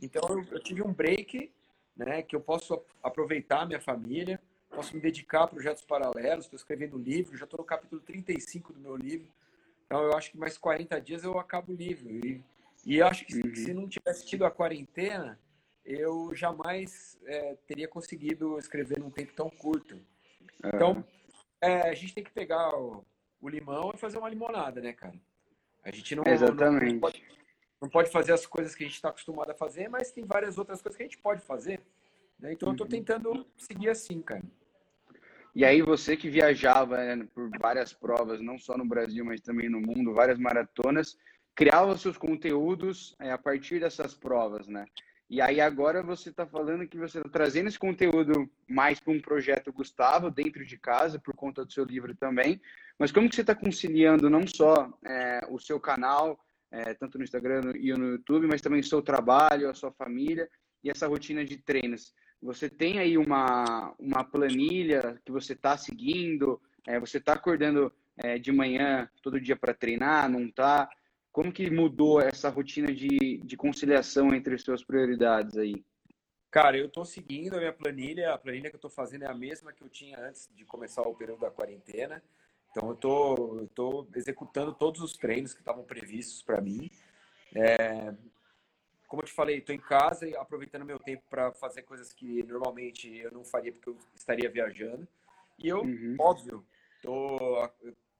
Então 0.00 0.22
eu, 0.28 0.44
eu, 0.52 0.62
tive 0.62 0.82
um 0.82 0.92
break, 0.92 1.50
né, 1.96 2.22
que 2.22 2.36
eu 2.36 2.40
posso 2.40 2.80
aproveitar 3.02 3.62
a 3.62 3.66
minha 3.66 3.80
família, 3.80 4.38
posso 4.74 4.94
me 4.94 5.00
dedicar 5.00 5.44
a 5.44 5.46
projetos 5.46 5.82
paralelos, 5.84 6.46
estou 6.46 6.56
escrevendo 6.56 6.98
livro, 6.98 7.36
já 7.36 7.44
estou 7.44 7.58
no 7.58 7.64
capítulo 7.64 8.00
35 8.02 8.72
do 8.72 8.80
meu 8.80 8.96
livro. 8.96 9.28
Então 9.86 10.02
eu 10.02 10.16
acho 10.16 10.30
que 10.30 10.38
mais 10.38 10.58
40 10.58 11.00
dias 11.00 11.24
eu 11.24 11.38
acabo 11.38 11.72
o 11.72 11.76
livro. 11.76 12.10
E, 12.10 12.42
e 12.84 12.98
eu 12.98 13.06
acho 13.06 13.24
que 13.24 13.36
uhum. 13.36 13.54
se 13.54 13.72
não 13.72 13.88
tivesse 13.88 14.26
tido 14.26 14.44
a 14.44 14.50
quarentena, 14.50 15.38
eu 15.84 16.34
jamais 16.34 17.18
é, 17.26 17.56
teria 17.66 17.86
conseguido 17.86 18.58
escrever 18.58 18.98
num 18.98 19.10
tempo 19.10 19.32
tão 19.34 19.48
curto. 19.50 20.00
Então, 20.64 21.04
é, 21.60 21.88
a 21.88 21.94
gente 21.94 22.14
tem 22.14 22.24
que 22.24 22.32
pegar 22.32 22.74
o, 22.74 23.04
o 23.40 23.48
limão 23.48 23.92
e 23.94 23.98
fazer 23.98 24.18
uma 24.18 24.28
limonada, 24.28 24.80
né, 24.80 24.92
cara? 24.92 25.14
A 25.82 25.90
gente 25.90 26.16
não, 26.16 26.24
Exatamente. 26.26 26.94
não, 26.94 27.00
pode, 27.00 27.22
não 27.80 27.88
pode 27.88 28.10
fazer 28.10 28.32
as 28.32 28.46
coisas 28.46 28.74
que 28.74 28.82
a 28.82 28.86
gente 28.86 28.96
está 28.96 29.10
acostumado 29.10 29.50
a 29.50 29.54
fazer, 29.54 29.88
mas 29.88 30.10
tem 30.10 30.24
várias 30.24 30.56
outras 30.56 30.80
coisas 30.80 30.96
que 30.96 31.02
a 31.02 31.06
gente 31.06 31.18
pode 31.18 31.42
fazer. 31.42 31.80
Né? 32.38 32.54
Então, 32.54 32.70
eu 32.70 32.72
estou 32.72 32.86
uhum. 32.86 32.90
tentando 32.90 33.46
seguir 33.58 33.90
assim, 33.90 34.22
cara. 34.22 34.42
E 35.54 35.64
aí, 35.64 35.82
você 35.82 36.16
que 36.16 36.28
viajava 36.28 36.96
né, 36.96 37.28
por 37.32 37.48
várias 37.60 37.92
provas, 37.92 38.40
não 38.40 38.58
só 38.58 38.76
no 38.76 38.84
Brasil, 38.84 39.24
mas 39.24 39.40
também 39.40 39.68
no 39.68 39.80
mundo, 39.80 40.12
várias 40.12 40.38
maratonas, 40.38 41.16
criava 41.54 41.96
seus 41.96 42.18
conteúdos 42.18 43.14
é, 43.20 43.30
a 43.30 43.38
partir 43.38 43.78
dessas 43.78 44.14
provas, 44.14 44.66
né? 44.66 44.84
E 45.30 45.40
aí 45.40 45.60
agora 45.60 46.02
você 46.02 46.28
está 46.28 46.46
falando 46.46 46.86
que 46.86 46.98
você 46.98 47.18
está 47.18 47.30
trazendo 47.30 47.68
esse 47.68 47.78
conteúdo 47.78 48.48
mais 48.68 49.00
para 49.00 49.12
um 49.12 49.20
projeto 49.20 49.72
Gustavo 49.72 50.30
dentro 50.30 50.64
de 50.66 50.76
casa 50.76 51.18
por 51.18 51.34
conta 51.34 51.64
do 51.64 51.72
seu 51.72 51.84
livro 51.84 52.14
também. 52.14 52.60
Mas 52.98 53.10
como 53.10 53.28
que 53.28 53.34
você 53.34 53.40
está 53.40 53.54
conciliando 53.54 54.28
não 54.28 54.46
só 54.46 54.92
é, 55.04 55.40
o 55.48 55.58
seu 55.58 55.80
canal, 55.80 56.38
é, 56.70 56.92
tanto 56.94 57.16
no 57.16 57.24
Instagram 57.24 57.72
e 57.74 57.92
no 57.92 58.10
YouTube, 58.10 58.46
mas 58.46 58.60
também 58.60 58.80
o 58.80 58.84
seu 58.84 59.00
trabalho, 59.00 59.70
a 59.70 59.74
sua 59.74 59.90
família 59.92 60.48
e 60.82 60.90
essa 60.90 61.06
rotina 61.06 61.44
de 61.44 61.56
treinos? 61.56 62.12
Você 62.44 62.68
tem 62.68 62.98
aí 62.98 63.16
uma, 63.16 63.94
uma 63.98 64.22
planilha 64.22 65.18
que 65.24 65.32
você 65.32 65.54
está 65.54 65.78
seguindo? 65.78 66.60
É, 66.86 67.00
você 67.00 67.16
está 67.16 67.32
acordando 67.32 67.90
é, 68.18 68.38
de 68.38 68.52
manhã 68.52 69.08
todo 69.22 69.40
dia 69.40 69.56
para 69.56 69.72
treinar? 69.72 70.28
Não 70.28 70.44
está? 70.44 70.90
Como 71.32 71.50
que 71.50 71.70
mudou 71.70 72.20
essa 72.20 72.50
rotina 72.50 72.92
de, 72.92 73.38
de 73.42 73.56
conciliação 73.56 74.34
entre 74.34 74.54
as 74.54 74.62
suas 74.62 74.84
prioridades 74.84 75.56
aí? 75.56 75.82
Cara, 76.50 76.76
eu 76.76 76.84
estou 76.84 77.06
seguindo 77.06 77.54
a 77.54 77.60
minha 77.60 77.72
planilha. 77.72 78.34
A 78.34 78.38
planilha 78.38 78.68
que 78.68 78.76
eu 78.76 78.78
estou 78.78 78.90
fazendo 78.90 79.24
é 79.24 79.28
a 79.30 79.34
mesma 79.34 79.72
que 79.72 79.82
eu 79.82 79.88
tinha 79.88 80.20
antes 80.20 80.50
de 80.54 80.66
começar 80.66 81.00
o 81.00 81.14
período 81.14 81.40
da 81.40 81.50
quarentena. 81.50 82.22
Então, 82.70 82.90
eu 82.90 82.94
tô, 82.94 83.66
tô 83.74 84.06
executando 84.14 84.74
todos 84.74 85.00
os 85.00 85.14
treinos 85.14 85.54
que 85.54 85.60
estavam 85.60 85.82
previstos 85.82 86.42
para 86.42 86.60
mim. 86.60 86.90
É, 87.54 88.12
como 89.14 89.22
eu 89.22 89.26
te 89.26 89.32
falei, 89.32 89.58
estou 89.58 89.72
em 89.72 89.78
casa 89.78 90.28
e 90.28 90.36
aproveitando 90.36 90.84
meu 90.84 90.98
tempo 90.98 91.22
para 91.30 91.52
fazer 91.52 91.82
coisas 91.82 92.12
que 92.12 92.42
normalmente 92.42 93.16
eu 93.16 93.30
não 93.30 93.44
faria 93.44 93.72
porque 93.72 93.88
eu 93.88 93.96
estaria 94.12 94.50
viajando. 94.50 95.06
E 95.56 95.68
eu, 95.68 95.82
uhum. 95.82 96.16
óbvio, 96.18 96.66
tô, 97.00 97.64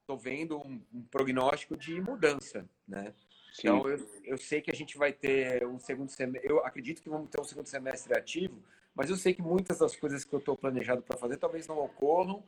estou 0.00 0.16
vendo 0.16 0.56
um, 0.56 0.80
um, 0.94 1.02
prognóstico 1.02 1.76
de 1.76 2.00
mudança, 2.00 2.64
né? 2.86 3.12
Sim. 3.52 3.62
Então 3.66 3.88
eu, 3.88 4.08
eu 4.22 4.38
sei 4.38 4.60
que 4.60 4.70
a 4.70 4.74
gente 4.74 4.96
vai 4.96 5.12
ter 5.12 5.66
um 5.66 5.80
segundo 5.80 6.10
semestre, 6.10 6.48
eu 6.48 6.64
acredito 6.64 7.02
que 7.02 7.08
vamos 7.08 7.28
ter 7.28 7.40
um 7.40 7.44
segundo 7.44 7.66
semestre 7.66 8.16
ativo, 8.16 8.62
mas 8.94 9.10
eu 9.10 9.16
sei 9.16 9.34
que 9.34 9.42
muitas 9.42 9.80
das 9.80 9.96
coisas 9.96 10.24
que 10.24 10.32
eu 10.32 10.38
estou 10.38 10.56
planejado 10.56 11.02
para 11.02 11.18
fazer 11.18 11.38
talvez 11.38 11.66
não 11.66 11.78
ocorram 11.78 12.40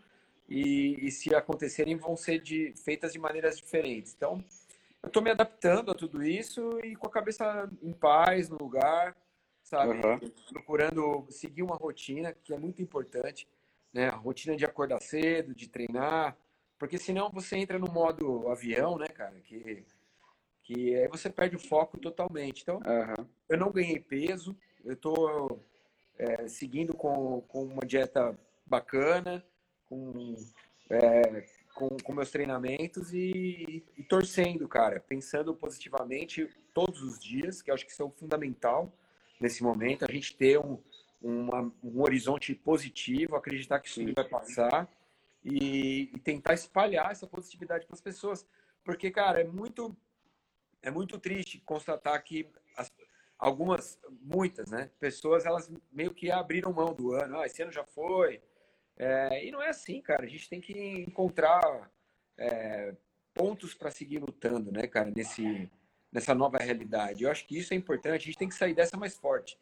e, 0.49 1.05
e, 1.05 1.11
se 1.11 1.35
acontecerem 1.35 1.97
vão 1.97 2.17
ser 2.17 2.41
de, 2.41 2.73
feitas 2.77 3.13
de 3.13 3.19
maneiras 3.19 3.57
diferentes. 3.57 4.15
Então 4.17 4.45
eu 5.03 5.09
estou 5.09 5.23
me 5.23 5.31
adaptando 5.31 5.91
a 5.91 5.95
tudo 5.95 6.23
isso 6.23 6.79
e 6.85 6.97
com 6.97 7.07
a 7.07 7.11
cabeça 7.11 7.71
em 7.83 7.93
paz 7.93 8.49
no 8.49 8.59
lugar, 8.59 9.17
sabe? 9.63 9.95
Uhum. 9.95 10.19
Procurando 10.53 11.27
seguir 11.31 11.63
uma 11.63 11.77
rotina 11.77 12.33
que 12.33 12.53
é 12.53 12.59
muito 12.59 12.83
importante, 12.83 13.49
né? 13.93 14.09
A 14.09 14.17
rotina 14.17 14.57
de 14.57 14.65
acordar 14.65 15.01
cedo, 15.01 15.55
de 15.55 15.69
treinar, 15.69 16.37
porque 16.79 16.99
senão 16.99 17.31
você 17.31 17.57
entra 17.57 17.79
no 17.79 17.91
modo 17.91 18.49
avião, 18.49 18.99
né, 18.99 19.07
cara? 19.07 19.41
Que, 19.41 19.85
que 20.63 20.95
aí 20.95 21.09
você 21.09 21.31
perde 21.31 21.57
o 21.57 21.61
foco 21.61 21.99
totalmente. 21.99 22.63
Então, 22.63 22.77
uhum. 22.77 23.27
eu 23.49 23.59
não 23.59 23.73
ganhei 23.73 23.99
peso, 23.99 24.57
eu 24.85 24.95
estou 24.95 25.65
é, 26.19 26.49
seguindo 26.49 26.95
com, 26.95 27.41
com 27.43 27.65
uma 27.65 27.87
dieta 27.87 28.39
bacana, 28.67 29.45
com, 29.89 30.35
é, 30.91 31.47
com, 31.77 31.91
com 32.03 32.15
meus 32.15 32.31
treinamentos 32.31 33.13
e, 33.13 33.85
e, 33.99 34.03
torcendo, 34.03 34.67
cara, 34.67 34.99
pensando 34.99 35.55
positivamente 35.55 36.49
todos 36.73 37.03
os 37.03 37.19
dias, 37.19 37.61
que 37.61 37.71
eu 37.71 37.75
acho 37.75 37.85
que 37.85 37.93
isso 37.93 38.03
é 38.03 38.11
fundamental 38.19 38.91
nesse 39.39 39.63
momento, 39.63 40.07
a 40.09 40.11
gente 40.11 40.35
ter 40.35 40.59
um, 40.59 40.83
uma, 41.21 41.71
um 41.85 42.01
horizonte 42.01 42.55
positivo, 42.55 43.37
acreditar 43.37 43.79
que 43.79 43.89
isso 43.89 44.15
vai 44.15 44.27
passar 44.27 44.91
e, 45.45 46.11
e 46.15 46.19
tentar 46.19 46.55
espalhar 46.55 47.13
essa 47.13 47.27
positividade 47.27 47.85
para 47.85 47.95
as 47.95 48.01
pessoas. 48.01 48.47
Porque, 48.83 49.11
cara, 49.11 49.43
é 49.43 49.45
muito, 49.45 49.95
é 50.81 50.91
muito 50.91 51.19
triste 51.19 51.61
constatar 51.61 52.25
que 52.25 52.49
as, 52.75 52.91
algumas, 53.39 54.01
muitas, 54.23 54.71
né, 54.71 54.91
pessoas, 54.99 55.45
elas 55.45 55.71
meio 55.93 56.15
que 56.15 56.31
abriram 56.31 56.73
mão 56.73 56.95
do 56.95 57.13
ano. 57.13 57.39
Ah, 57.39 57.45
esse 57.45 57.63
ano 57.63 57.71
já 57.71 57.85
foi, 57.85 58.41
é, 58.97 59.47
e 59.47 59.51
não 59.51 59.63
é 59.63 59.69
assim, 59.69 60.01
cara. 60.01 60.25
A 60.25 60.29
gente 60.29 60.49
tem 60.49 60.61
que 60.61 60.73
encontrar 61.07 61.91
é, 62.39 62.95
pontos 63.35 63.75
para 63.75 63.91
seguir 63.91 64.19
lutando, 64.19 64.73
né, 64.73 64.87
cara, 64.87 65.13
nesse, 65.15 65.71
nessa 66.11 66.35
nova 66.35 66.59
realidade. 66.59 67.25
Eu 67.25 67.31
acho 67.31 67.47
que 67.47 67.59
isso 67.59 67.75
é 67.75 67.77
importante. 67.77 68.23
A 68.23 68.25
gente 68.25 68.39
tem 68.39 68.49
que 68.49 68.55
sair 68.55 68.75
dessa 68.75 68.97
mais 68.97 69.17
forte. 69.17 69.59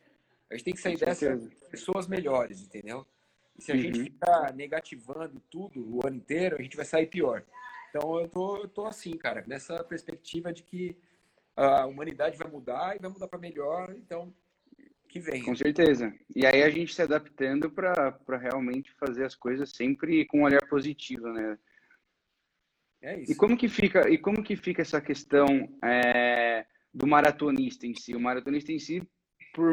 A 0.50 0.54
gente 0.54 0.64
tem 0.64 0.74
que 0.74 0.80
sair 0.80 0.96
dessa 0.96 1.36
pessoas 1.70 2.06
melhores, 2.06 2.62
entendeu? 2.62 3.06
E 3.58 3.62
se 3.62 3.72
a 3.72 3.74
uhum. 3.74 3.80
gente 3.80 4.02
ficar 4.04 4.52
negativando 4.52 5.40
tudo 5.50 5.96
o 5.96 6.06
ano 6.06 6.16
inteiro, 6.16 6.56
a 6.58 6.62
gente 6.62 6.76
vai 6.76 6.84
sair 6.84 7.06
pior. 7.06 7.44
Então 7.90 8.20
eu 8.20 8.28
tô, 8.28 8.56
eu 8.58 8.68
tô 8.68 8.86
assim, 8.86 9.16
cara, 9.16 9.44
nessa 9.46 9.82
perspectiva 9.84 10.52
de 10.52 10.62
que 10.62 10.96
a 11.56 11.86
humanidade 11.86 12.36
vai 12.36 12.48
mudar 12.48 12.96
e 12.96 12.98
vai 12.98 13.10
mudar 13.10 13.28
para 13.28 13.38
melhor. 13.38 13.94
Então 13.96 14.32
que 15.14 15.20
vem. 15.20 15.44
Com 15.44 15.54
certeza. 15.54 16.12
E 16.34 16.44
aí 16.44 16.64
a 16.64 16.68
gente 16.68 16.92
se 16.92 17.00
adaptando 17.00 17.70
para 17.70 18.36
realmente 18.36 18.92
fazer 18.94 19.24
as 19.24 19.36
coisas 19.36 19.70
sempre 19.70 20.24
com 20.26 20.40
um 20.40 20.42
olhar 20.42 20.66
positivo, 20.68 21.28
né? 21.32 21.56
É 23.00 23.20
isso. 23.20 23.30
E 23.30 23.34
como 23.36 23.56
que 23.56 23.68
fica, 23.68 24.10
e 24.10 24.18
como 24.18 24.42
que 24.42 24.56
fica 24.56 24.82
essa 24.82 25.00
questão 25.00 25.46
é, 25.84 26.66
do 26.92 27.06
maratonista 27.06 27.86
em 27.86 27.94
si? 27.94 28.12
O 28.16 28.20
maratonista 28.20 28.72
em 28.72 28.78
si, 28.80 29.06
por 29.54 29.72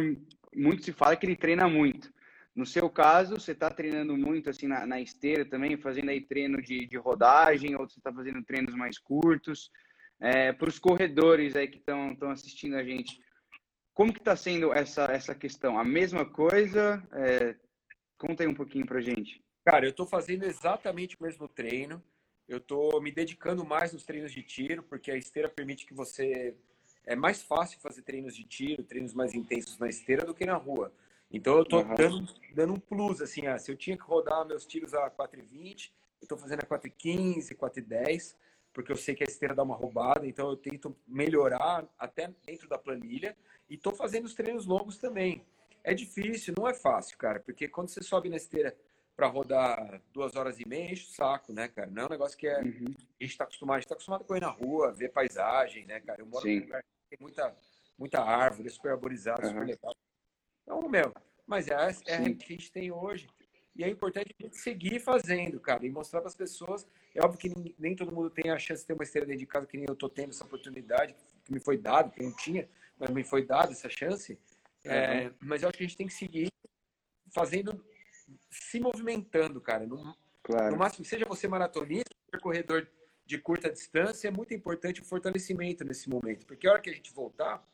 muito 0.54 0.84
se 0.84 0.92
fala 0.92 1.16
que 1.16 1.26
ele 1.26 1.36
treina 1.36 1.68
muito. 1.68 2.14
No 2.56 2.66
seu 2.66 2.88
caso, 2.88 3.40
você 3.40 3.54
está 3.54 3.72
treinando 3.72 4.16
muito 4.16 4.48
assim 4.48 4.68
na, 4.68 4.86
na, 4.86 5.02
esteira 5.02 5.44
também, 5.44 5.76
fazendo 5.76 6.10
aí 6.10 6.22
treino 6.22 6.62
de, 6.62 6.86
de 6.86 6.98
rodagem, 6.98 7.76
ou 7.76 7.90
você 7.90 7.98
está 7.98 8.14
fazendo 8.14 8.44
treinos 8.44 8.76
mais 8.76 9.00
curtos. 9.00 9.72
É, 10.20 10.54
para 10.54 10.70
os 10.70 10.78
corredores 10.78 11.56
aí 11.56 11.68
que 11.68 11.80
estão 11.80 12.16
assistindo 12.30 12.76
a 12.76 12.84
gente, 12.84 13.20
como 13.94 14.14
que 14.14 14.20
está 14.20 14.36
sendo 14.36 14.74
essa, 14.74 15.06
essa 15.06 15.36
questão? 15.36 15.78
A 15.78 15.84
mesma 15.84 16.26
coisa? 16.26 17.02
É... 17.12 17.56
Conta 18.18 18.44
aí 18.44 18.48
um 18.48 18.54
pouquinho 18.54 18.86
para 18.86 19.02
gente. 19.02 19.44
Cara, 19.66 19.86
eu 19.86 19.90
estou 19.90 20.06
fazendo 20.06 20.44
exatamente 20.44 21.18
o 21.20 21.24
mesmo 21.24 21.48
treino. 21.48 22.02
Eu 22.48 22.58
estou 22.58 23.02
me 23.02 23.12
dedicando 23.12 23.66
mais 23.66 23.94
nos 23.94 24.04
treinos 24.04 24.32
de 24.32 24.44
tiro, 24.44 24.84
porque 24.84 25.12
a 25.12 25.18
esteira 25.18 25.50
permite 25.50 25.86
que 25.86 25.94
você... 25.94 26.56
É 27.04 27.16
mais 27.16 27.42
fácil 27.42 27.80
fazer 27.80 28.04
treinos 28.04 28.36
de 28.36 28.44
tiro, 28.44 28.84
treinos 28.84 29.14
mais 29.14 29.34
intensos 29.34 29.80
na 29.80 29.90
esteira 29.90 30.24
do 30.24 30.36
que 30.36 30.46
na 30.46 30.56
rua. 30.56 30.94
Então 31.32 31.56
eu 31.56 31.64
estou 31.64 31.84
uhum. 31.84 31.96
dando, 31.96 32.34
dando 32.54 32.74
um 32.74 32.80
plus, 32.80 33.22
assim, 33.22 33.48
ah, 33.48 33.58
se 33.58 33.72
eu 33.72 33.76
tinha 33.76 33.98
que 33.98 34.04
rodar 34.04 34.46
meus 34.46 34.66
tiros 34.66 34.94
a 34.94 35.10
4,20, 35.10 35.92
eu 36.22 36.26
estou 36.26 36.38
fazendo 36.38 36.62
a 36.62 36.66
4,15, 36.66 37.56
4,10, 37.56 38.36
porque 38.74 38.92
eu 38.92 38.96
sei 38.96 39.16
que 39.16 39.24
a 39.24 39.28
esteira 39.28 39.56
dá 39.56 39.64
uma 39.64 39.76
roubada, 39.76 40.26
então 40.26 40.50
eu 40.50 40.56
tento 40.56 40.96
melhorar 41.08 41.88
até 41.98 42.34
dentro 42.46 42.68
da 42.68 42.78
planilha 42.78 43.36
e 43.70 43.76
estou 43.76 43.94
fazendo 43.94 44.26
os 44.26 44.34
treinos 44.34 44.66
longos 44.66 44.98
também. 44.98 45.46
É 45.84 45.94
difícil, 45.94 46.54
não 46.58 46.68
é 46.68 46.74
fácil, 46.74 47.18
cara, 47.18 47.40
porque 47.40 47.68
quando 47.68 47.90
você 47.90 48.02
sobe 48.02 48.30
na 48.30 48.38
esteira 48.38 48.76
para 49.16 49.28
rodar 49.28 50.02
duas 50.14 50.36
horas 50.36 50.60
e 50.60 50.68
meia, 50.68 50.92
enche 50.92 51.08
o 51.10 51.14
saco, 51.14 51.52
né, 51.52 51.68
cara? 51.68 51.90
Não 51.90 52.04
é 52.04 52.06
um 52.06 52.10
negócio 52.10 52.38
que 52.38 52.48
é, 52.48 52.60
uhum. 52.60 52.86
a 52.88 53.24
gente 53.24 53.32
está 53.32 53.44
acostumado, 53.44 53.76
a 53.76 53.80
gente 53.80 53.86
está 53.86 53.96
acostumado 53.96 54.22
a 54.22 54.26
correr 54.26 54.40
na 54.40 54.50
rua, 54.50 54.94
ver 54.94 55.10
paisagem, 55.10 55.86
né, 55.86 56.00
cara? 56.00 56.22
Eu 56.22 56.26
moro 56.26 56.44
Sim. 56.44 56.60
num 56.60 56.66
lugar 56.66 56.82
que 56.82 57.18
tem 57.18 57.20
muita, 57.22 57.56
muita 57.98 58.22
árvore, 58.22 58.70
super 58.70 58.92
arborizado, 58.92 59.42
uhum. 59.44 59.50
super 59.50 59.66
legal. 59.66 59.94
Então, 60.64 60.90
meu, 60.90 61.12
mas 61.46 61.68
é, 61.68 61.74
é 61.74 62.16
a 62.16 62.24
que 62.34 62.46
a 62.46 62.48
gente 62.48 62.72
tem 62.72 62.92
hoje. 62.92 63.28
E 63.76 63.84
é 63.84 63.90
importante 63.90 64.36
a 64.38 64.44
gente 64.44 64.58
seguir 64.58 65.00
fazendo, 65.00 65.60
cara, 65.60 65.86
e 65.86 65.90
mostrar 65.90 66.20
para 66.20 66.28
as 66.28 66.36
pessoas. 66.36 66.86
É 67.16 67.24
óbvio 67.24 67.40
que 67.40 67.76
nem 67.80 67.96
todo 67.96 68.12
mundo 68.12 68.30
tem 68.30 68.52
a 68.52 68.60
chance 68.60 68.82
de 68.82 68.88
ter 68.88 68.94
uma 68.94 69.04
esteira 69.04 69.26
dentro 69.26 69.40
de 69.40 69.46
casa, 69.46 69.66
que 69.66 69.78
nem 69.78 69.86
eu 69.88 69.94
estou 69.94 70.10
tendo 70.10 70.30
essa 70.30 70.44
oportunidade, 70.44 71.16
que 71.46 71.54
me 71.54 71.60
foi 71.60 71.78
dado, 71.78 72.12
que 72.12 72.22
não 72.22 72.36
tinha 72.36 72.68
mas 73.02 73.10
me 73.10 73.24
foi 73.24 73.44
dada 73.44 73.72
essa 73.72 73.90
chance. 73.90 74.38
É, 74.84 75.26
uhum. 75.26 75.34
mas 75.42 75.64
eu 75.64 75.70
acho 75.70 75.78
que 75.78 75.84
a 75.84 75.88
gente 75.88 75.98
tem 75.98 76.08
que 76.08 76.14
seguir 76.14 76.52
fazendo, 77.34 77.84
se 78.50 78.80
movimentando, 78.80 79.60
cara. 79.60 79.88
No, 79.88 80.16
claro. 80.44 80.72
no 80.72 80.78
máximo, 80.78 81.04
seja 81.04 81.26
você 81.26 81.48
maratonista, 81.48 82.12
corredor 82.40 82.88
de 83.26 83.38
curta 83.40 83.72
distância, 83.72 84.28
é 84.28 84.32
muito 84.32 84.54
importante 84.54 85.02
o 85.02 85.06
fortalecimento 85.06 85.84
nesse 85.84 86.10
momento. 86.10 86.46
Porque 86.46 86.68
a 86.68 86.74
hora 86.74 86.82
que 86.82 86.90
a 86.90 86.94
gente 86.94 87.12
voltar, 87.12 87.66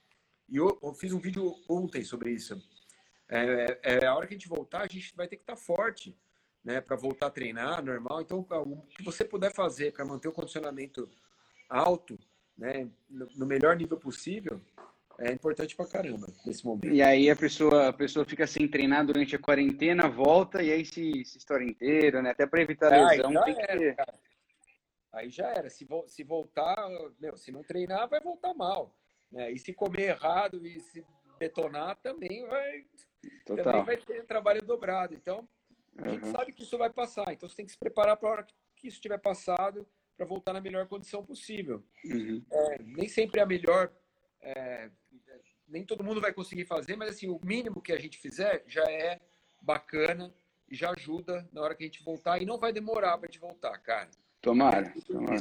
e 0.48 0.58
eu, 0.58 0.80
eu 0.82 0.94
fiz 0.94 1.12
um 1.12 1.20
vídeo 1.20 1.54
ontem 1.68 2.04
sobre 2.04 2.32
isso, 2.32 2.56
é, 3.30 3.80
é, 3.84 4.06
a 4.06 4.16
hora 4.16 4.28
que 4.28 4.34
a 4.34 4.38
gente 4.38 4.48
voltar, 4.48 4.82
a 4.82 4.88
gente 4.88 5.16
vai 5.16 5.28
ter 5.28 5.36
que 5.36 5.44
estar 5.44 5.56
tá 5.56 5.62
forte, 5.62 6.16
né, 6.64 6.82
para 6.82 6.96
voltar 6.96 7.28
a 7.28 7.32
treinar 7.32 7.84
normal. 7.84 8.22
Então, 8.22 8.40
o 8.40 8.82
que 8.88 9.04
você 9.04 9.24
puder 9.24 9.54
fazer 9.54 9.94
para 9.94 10.06
manter 10.06 10.28
o 10.28 10.34
condicionamento 10.34 11.10
alto, 11.70 12.18
né, 12.58 12.90
no, 13.10 13.28
no 13.36 13.46
melhor 13.46 13.76
nível 13.76 13.98
possível, 13.98 14.62
é 15.20 15.32
importante 15.32 15.76
pra 15.76 15.88
caramba 15.88 16.28
nesse 16.46 16.66
momento. 16.66 16.94
E 16.94 17.02
aí 17.02 17.30
a 17.30 17.36
pessoa, 17.36 17.88
a 17.88 17.94
pessoa 17.94 18.24
fica 18.24 18.46
sem 18.46 18.68
treinar 18.68 19.06
durante 19.06 19.36
a 19.36 19.40
quarentena, 19.40 20.08
volta 20.08 20.62
e 20.62 20.72
aí 20.72 20.86
se, 20.86 21.26
se 21.26 21.40
estoura 21.40 21.64
inteiro, 21.64 22.22
né? 22.22 22.32
Até 22.32 22.46
para 22.46 22.62
evitar 22.62 22.94
ah, 22.94 23.10
lesão 23.10 23.44
tem 23.44 23.56
que 23.56 23.62
era, 23.62 23.96
Cara. 23.96 24.14
Aí 25.14 25.30
já 25.30 25.48
era. 25.48 25.70
Se, 25.70 25.86
vo, 25.86 26.08
se 26.08 26.24
voltar, 26.24 26.78
meu, 27.20 27.36
se 27.36 27.52
não 27.52 27.64
treinar, 27.64 28.08
vai 28.08 28.20
voltar 28.20 28.54
mal. 28.54 28.96
Né? 29.32 29.52
E 29.52 29.58
se 29.58 29.74
comer 29.74 30.10
errado 30.10 30.66
e 30.66 30.80
se 30.80 31.04
detonar, 31.40 31.96
também 31.98 32.46
vai, 32.48 32.86
Total. 33.46 33.64
também 33.64 33.84
vai 33.84 33.98
ter 33.98 34.26
trabalho 34.26 34.62
dobrado. 34.62 35.14
Então, 35.14 35.48
a 35.98 36.04
uhum. 36.04 36.14
gente 36.14 36.28
sabe 36.28 36.54
que 36.54 36.64
isso 36.64 36.78
vai 36.78 36.90
passar. 36.90 37.32
Então, 37.32 37.48
você 37.48 37.56
tem 37.56 37.66
que 37.66 37.72
se 37.72 37.78
preparar 37.78 38.18
para 38.18 38.30
a 38.30 38.32
hora 38.32 38.48
que 38.76 38.88
isso 38.88 39.02
tiver 39.02 39.18
passado 39.18 39.88
para 40.16 40.26
voltar 40.26 40.54
na 40.54 40.62
melhor 40.62 40.88
condição 40.88 41.24
possível. 41.26 41.84
Uhum. 42.06 42.44
É, 42.52 42.82
nem 42.82 43.08
sempre 43.08 43.40
é 43.40 43.44
a 43.44 43.46
melhor 43.46 43.92
é, 44.42 44.90
nem 45.68 45.84
todo 45.84 46.04
mundo 46.04 46.22
vai 46.22 46.34
conseguir 46.34 46.66
fazer, 46.66 46.96
mas 46.96 47.10
assim, 47.10 47.28
o 47.28 47.40
mínimo 47.44 47.82
que 47.82 47.92
a 47.92 48.00
gente 48.00 48.18
fizer 48.18 48.64
já 48.68 48.84
é 48.90 49.20
bacana 49.62 50.34
e 50.70 50.76
já 50.76 50.92
ajuda 50.92 51.48
na 51.52 51.62
hora 51.62 51.76
que 51.76 51.84
a 51.84 51.88
gente 51.88 52.04
voltar 52.04 52.42
e 52.42 52.46
não 52.46 52.58
vai 52.58 52.72
demorar 52.72 53.18
para 53.18 53.28
a 53.28 53.32
gente 53.32 53.40
voltar, 53.40 53.78
cara. 53.80 54.10
Tomara, 54.42 54.94
tomara. 55.06 55.38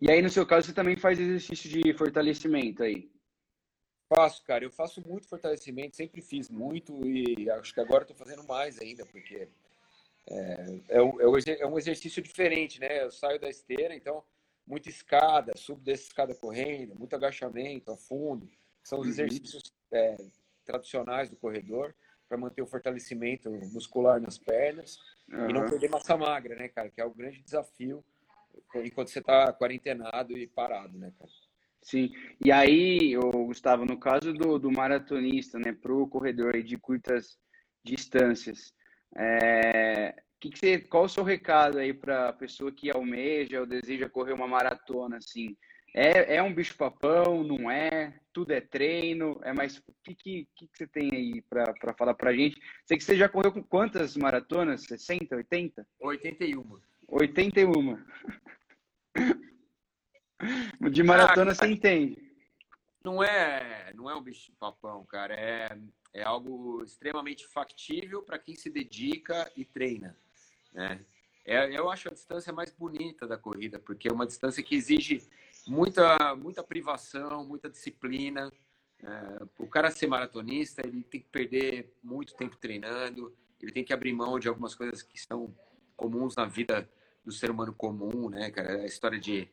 E 0.00 0.10
aí, 0.10 0.22
no 0.22 0.30
seu 0.30 0.46
caso, 0.46 0.66
você 0.66 0.72
também 0.72 0.96
faz 0.96 1.18
exercício 1.18 1.68
de 1.70 1.92
fortalecimento 1.94 2.82
aí? 2.82 3.10
Faço, 4.08 4.42
cara. 4.44 4.64
Eu 4.64 4.70
faço 4.70 5.06
muito 5.06 5.28
fortalecimento, 5.28 5.96
sempre 5.96 6.20
fiz 6.20 6.48
muito 6.48 7.04
e 7.06 7.50
acho 7.50 7.74
que 7.74 7.80
agora 7.80 8.04
estou 8.04 8.16
fazendo 8.16 8.44
mais 8.44 8.80
ainda, 8.80 9.04
porque 9.06 9.48
é, 10.28 10.80
é, 10.88 11.02
um, 11.02 11.20
é 11.20 11.66
um 11.66 11.78
exercício 11.78 12.22
diferente, 12.22 12.80
né? 12.80 13.02
Eu 13.02 13.10
saio 13.10 13.40
da 13.40 13.48
esteira, 13.48 13.94
então 13.94 14.22
muita 14.66 14.88
escada, 14.88 15.52
subo 15.56 15.80
dessa 15.80 16.04
escada 16.04 16.34
correndo, 16.34 16.94
muito 16.96 17.14
agachamento 17.14 17.90
a 17.90 17.96
fundo. 17.96 18.48
São 18.82 19.00
os 19.00 19.06
uhum. 19.06 19.12
exercícios 19.12 19.62
é, 19.92 20.16
tradicionais 20.64 21.30
do 21.30 21.36
corredor 21.36 21.94
para 22.28 22.38
manter 22.38 22.62
o 22.62 22.66
fortalecimento 22.66 23.50
muscular 23.72 24.20
nas 24.20 24.38
pernas 24.38 24.98
uhum. 25.30 25.50
e 25.50 25.52
não 25.52 25.68
perder 25.68 25.88
massa 25.88 26.16
magra, 26.16 26.56
né, 26.56 26.68
cara? 26.68 26.90
Que 26.90 27.00
é 27.00 27.04
o 27.04 27.14
grande 27.14 27.40
desafio 27.42 28.04
enquanto 28.76 29.08
você 29.08 29.20
está 29.20 29.52
quarentenado 29.52 30.36
e 30.36 30.46
parado, 30.46 30.98
né, 30.98 31.12
cara? 31.18 31.30
Sim. 31.86 32.12
E 32.44 32.50
aí, 32.50 33.16
o 33.16 33.30
Gustavo, 33.46 33.84
no 33.84 33.96
caso 33.96 34.32
do, 34.32 34.58
do 34.58 34.72
maratonista, 34.72 35.56
né, 35.56 35.72
para 35.72 35.94
o 35.94 36.08
corredor 36.08 36.60
de 36.60 36.76
curtas 36.76 37.38
distâncias, 37.84 38.74
é, 39.16 40.20
que 40.40 40.50
que 40.50 40.58
você, 40.58 40.78
qual 40.80 41.04
o 41.04 41.08
seu 41.08 41.22
recado 41.22 41.78
aí 41.78 41.94
para 41.94 42.30
a 42.30 42.32
pessoa 42.32 42.72
que 42.72 42.90
almeja 42.90 43.60
ou 43.60 43.66
deseja 43.66 44.08
correr 44.08 44.32
uma 44.32 44.48
maratona 44.48 45.18
assim? 45.18 45.56
É, 45.94 46.36
é 46.36 46.42
um 46.42 46.52
bicho 46.52 46.76
papão, 46.76 47.44
não 47.44 47.70
é? 47.70 48.18
Tudo 48.32 48.50
é 48.50 48.60
treino? 48.60 49.40
É 49.44 49.52
mais 49.52 49.78
o 49.78 49.82
que, 50.02 50.14
que, 50.16 50.48
que 50.56 50.68
você 50.72 50.88
tem 50.88 51.08
aí 51.14 51.40
para 51.42 51.94
falar 51.96 52.14
para 52.14 52.30
a 52.30 52.34
gente? 52.34 52.60
Sei 52.84 52.98
que 52.98 53.04
você 53.04 53.16
já 53.16 53.28
correu 53.28 53.52
com 53.52 53.62
quantas 53.62 54.16
maratonas? 54.16 54.82
60, 54.82 55.36
80? 55.36 55.86
81. 56.00 56.80
81. 57.06 57.96
De 60.90 61.02
maratona 61.02 61.52
ah, 61.52 61.54
você 61.54 61.66
entende. 61.66 62.18
Não 63.04 63.22
é, 63.22 63.92
não 63.94 64.10
é 64.10 64.14
um 64.14 64.22
bicho 64.22 64.52
papão, 64.58 65.04
cara. 65.04 65.34
É, 65.34 65.78
é 66.12 66.22
algo 66.22 66.82
extremamente 66.82 67.46
factível 67.46 68.22
para 68.22 68.38
quem 68.38 68.54
se 68.54 68.70
dedica 68.70 69.50
e 69.56 69.64
treina. 69.64 70.16
Né? 70.72 71.00
É, 71.44 71.78
eu 71.78 71.88
acho 71.88 72.08
a 72.08 72.12
distância 72.12 72.52
mais 72.52 72.72
bonita 72.72 73.26
da 73.26 73.38
corrida, 73.38 73.78
porque 73.78 74.08
é 74.08 74.12
uma 74.12 74.26
distância 74.26 74.62
que 74.62 74.74
exige 74.74 75.22
muita, 75.66 76.34
muita 76.34 76.62
privação, 76.62 77.46
muita 77.46 77.70
disciplina. 77.70 78.52
É, 79.02 79.42
o 79.58 79.66
cara 79.66 79.90
ser 79.90 80.06
maratonista, 80.06 80.82
ele 80.84 81.02
tem 81.02 81.20
que 81.20 81.28
perder 81.28 81.94
muito 82.02 82.34
tempo 82.34 82.56
treinando, 82.56 83.32
ele 83.60 83.72
tem 83.72 83.84
que 83.84 83.92
abrir 83.92 84.12
mão 84.12 84.38
de 84.38 84.48
algumas 84.48 84.74
coisas 84.74 85.02
que 85.02 85.20
são 85.20 85.54
comuns 85.96 86.34
na 86.34 86.44
vida 86.44 86.88
do 87.24 87.32
ser 87.32 87.50
humano 87.50 87.72
comum, 87.72 88.28
né, 88.28 88.50
cara? 88.50 88.82
A 88.82 88.86
história 88.86 89.18
de, 89.18 89.42
de, 89.42 89.50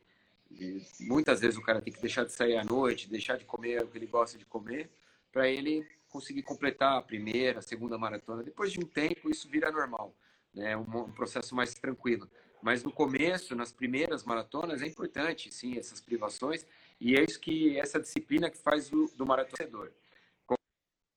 muitas 1.00 1.40
vezes 1.40 1.56
o 1.56 1.62
cara 1.62 1.80
tem 1.80 1.92
que 1.92 2.00
deixar 2.00 2.24
de 2.24 2.32
sair 2.32 2.56
à 2.56 2.64
noite, 2.64 3.08
deixar 3.08 3.36
de 3.36 3.44
comer 3.44 3.82
o 3.82 3.88
que 3.88 3.98
ele 3.98 4.06
gosta 4.06 4.38
de 4.38 4.44
comer, 4.44 4.90
para 5.32 5.48
ele 5.48 5.86
conseguir 6.08 6.42
completar 6.42 6.96
a 6.96 7.02
primeira, 7.02 7.58
a 7.58 7.62
segunda 7.62 7.98
maratona. 7.98 8.42
Depois 8.42 8.72
de 8.72 8.78
um 8.78 8.86
tempo, 8.86 9.30
isso 9.30 9.48
vira 9.48 9.70
normal, 9.70 10.14
né? 10.52 10.76
Um, 10.76 10.82
um 10.82 11.12
processo 11.12 11.54
mais 11.54 11.74
tranquilo. 11.74 12.30
Mas 12.62 12.82
no 12.82 12.92
começo, 12.92 13.54
nas 13.54 13.72
primeiras 13.72 14.24
maratonas, 14.24 14.80
é 14.80 14.86
importante, 14.86 15.52
sim, 15.52 15.76
essas 15.76 16.00
privações, 16.00 16.64
e 17.00 17.16
é 17.16 17.22
isso 17.22 17.38
que 17.40 17.78
essa 17.78 18.00
disciplina 18.00 18.48
que 18.48 18.56
faz 18.56 18.88
do, 18.88 19.06
do 19.16 19.26
maratonador. 19.26 19.90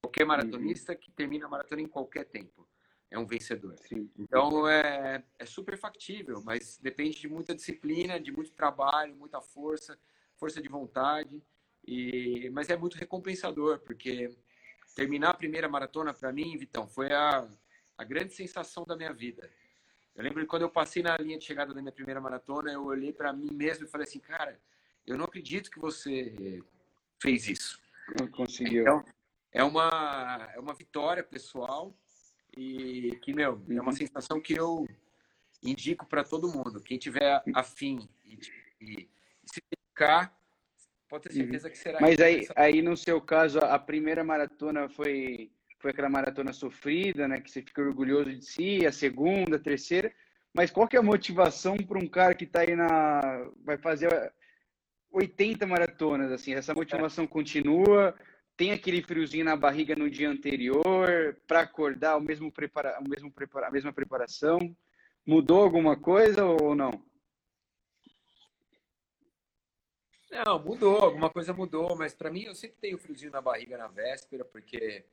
Qualquer 0.01 0.25
maratonista 0.25 0.95
que 0.95 1.11
termina 1.11 1.45
a 1.45 1.49
maratona 1.49 1.81
em 1.81 1.87
qualquer 1.87 2.25
tempo 2.25 2.67
é 3.09 3.17
um 3.17 3.25
vencedor. 3.25 3.75
Sim. 3.87 4.09
Então 4.17 4.67
é, 4.67 5.23
é 5.39 5.45
super 5.45 5.77
factível, 5.77 6.41
mas 6.43 6.77
depende 6.81 7.19
de 7.19 7.27
muita 7.27 7.55
disciplina, 7.55 8.19
de 8.19 8.31
muito 8.31 8.51
trabalho, 8.51 9.15
muita 9.15 9.41
força, 9.41 9.97
força 10.35 10.61
de 10.61 10.69
vontade. 10.69 11.41
E, 11.85 12.49
mas 12.51 12.69
é 12.69 12.75
muito 12.75 12.97
recompensador, 12.97 13.79
porque 13.79 14.29
terminar 14.95 15.29
a 15.29 15.33
primeira 15.33 15.69
maratona 15.69 16.13
para 16.13 16.33
mim, 16.33 16.57
Vitão, 16.57 16.87
foi 16.87 17.11
a, 17.13 17.47
a 17.97 18.03
grande 18.03 18.33
sensação 18.33 18.83
da 18.83 18.95
minha 18.97 19.13
vida. 19.13 19.49
Eu 20.13 20.23
lembro 20.23 20.41
que 20.41 20.47
quando 20.47 20.63
eu 20.63 20.69
passei 20.69 21.01
na 21.01 21.15
linha 21.17 21.37
de 21.37 21.45
chegada 21.45 21.73
da 21.73 21.81
minha 21.81 21.91
primeira 21.91 22.19
maratona, 22.19 22.71
eu 22.71 22.83
olhei 22.83 23.13
para 23.13 23.31
mim 23.31 23.49
mesmo 23.53 23.85
e 23.85 23.87
falei 23.87 24.05
assim, 24.05 24.19
cara, 24.19 24.59
eu 25.05 25.15
não 25.17 25.25
acredito 25.25 25.71
que 25.71 25.79
você 25.79 26.61
fez 27.21 27.47
isso. 27.47 27.79
Não 28.19 28.27
conseguiu. 28.27 28.81
Então, 28.81 29.05
é 29.51 29.63
uma, 29.63 30.49
é 30.53 30.59
uma 30.59 30.73
vitória 30.73 31.23
pessoal 31.23 31.95
e 32.55 33.17
que, 33.21 33.33
meu, 33.33 33.61
é 33.69 33.73
uma 33.81 33.85
uhum. 33.85 33.91
sensação 33.91 34.39
que 34.39 34.53
eu 34.53 34.87
indico 35.63 36.05
para 36.05 36.23
todo 36.23 36.51
mundo. 36.51 36.81
Quem 36.81 36.97
tiver 36.97 37.41
afim 37.53 38.07
e, 38.25 38.37
e, 38.81 39.09
se 39.45 39.61
dedicar, 39.71 40.35
pode 41.09 41.23
ter 41.23 41.33
certeza 41.33 41.69
que 41.69 41.77
será. 41.77 41.99
Mas 41.99 42.19
aí, 42.19 42.47
aí, 42.55 42.81
no 42.81 42.95
seu 42.95 43.19
caso, 43.21 43.59
a 43.59 43.79
primeira 43.79 44.23
maratona 44.23 44.87
foi, 44.89 45.51
foi 45.79 45.91
aquela 45.91 46.09
maratona 46.09 46.53
sofrida, 46.53 47.27
né? 47.27 47.41
Que 47.41 47.51
você 47.51 47.61
fica 47.61 47.81
orgulhoso 47.81 48.33
de 48.33 48.45
si, 48.45 48.85
a 48.85 48.91
segunda, 48.91 49.57
a 49.57 49.59
terceira. 49.59 50.11
Mas 50.53 50.71
qual 50.71 50.87
que 50.87 50.95
é 50.95 50.99
a 50.99 51.03
motivação 51.03 51.75
para 51.77 51.99
um 51.99 52.07
cara 52.07 52.33
que 52.33 52.45
está 52.45 52.61
aí 52.61 52.75
na. 52.75 53.49
vai 53.63 53.77
fazer 53.77 54.09
80 55.11 55.65
maratonas, 55.65 56.31
assim? 56.31 56.53
Essa 56.53 56.73
motivação 56.73 57.27
continua? 57.27 58.15
Tem 58.57 58.71
aquele 58.71 59.03
friozinho 59.03 59.45
na 59.45 59.55
barriga 59.55 59.95
no 59.95 60.09
dia 60.09 60.27
anterior 60.27 61.37
para 61.47 61.61
acordar 61.61 62.17
o 62.17 62.21
mesmo 62.21 62.51
prepara, 62.51 62.99
o 62.99 63.07
mesmo 63.07 63.31
prepara, 63.31 63.67
a 63.67 63.71
mesma 63.71 63.93
preparação? 63.93 64.75
Mudou 65.23 65.63
alguma 65.63 65.95
coisa 65.95 66.43
ou 66.43 66.73
não? 66.73 67.05
Não, 70.31 70.59
mudou, 70.59 70.97
alguma 70.97 71.29
coisa 71.29 71.53
mudou, 71.53 71.95
mas 71.95 72.13
para 72.15 72.31
mim 72.31 72.43
eu 72.43 72.55
sempre 72.55 72.77
tenho 72.81 72.97
friozinho 72.97 73.31
na 73.31 73.39
barriga 73.39 73.77
na 73.77 73.87
véspera, 73.87 74.43
porque 74.43 75.05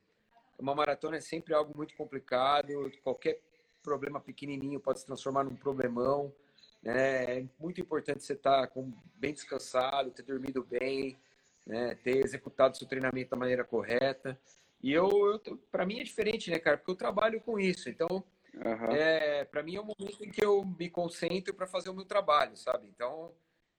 uma 0.57 0.73
maratona 0.73 1.17
é 1.17 1.21
sempre 1.21 1.53
algo 1.53 1.71
muito 1.75 1.95
complicado, 1.95 2.91
qualquer 3.03 3.39
problema 3.83 4.19
pequenininho 4.19 4.79
pode 4.79 4.99
se 4.99 5.05
transformar 5.05 5.43
num 5.43 5.55
problemão, 5.55 6.33
né? 6.81 7.39
É 7.39 7.45
muito 7.59 7.79
importante 7.79 8.23
você 8.23 8.33
estar 8.33 8.67
tá 8.67 8.81
bem 9.15 9.33
descansado, 9.33 10.11
ter 10.11 10.23
dormido 10.23 10.63
bem, 10.63 11.17
né? 11.65 11.95
Ter 11.95 12.23
executado 12.23 12.77
seu 12.77 12.87
treinamento 12.87 13.31
da 13.31 13.37
maneira 13.37 13.63
correta. 13.63 14.39
E 14.81 14.91
eu, 14.91 15.09
eu 15.45 15.57
para 15.71 15.85
mim 15.85 15.99
é 15.99 16.03
diferente, 16.03 16.51
né, 16.51 16.59
cara? 16.59 16.77
Porque 16.77 16.91
eu 16.91 16.95
trabalho 16.95 17.41
com 17.41 17.59
isso. 17.59 17.89
Então, 17.89 18.23
uhum. 18.53 18.91
é, 18.91 19.45
para 19.45 19.63
mim 19.63 19.75
é 19.75 19.81
o 19.81 19.85
momento 19.85 20.23
em 20.23 20.29
que 20.29 20.43
eu 20.43 20.63
me 20.63 20.89
concentro 20.89 21.53
para 21.53 21.67
fazer 21.67 21.89
o 21.89 21.95
meu 21.95 22.05
trabalho, 22.05 22.55
sabe? 22.55 22.87
Então, 22.87 23.33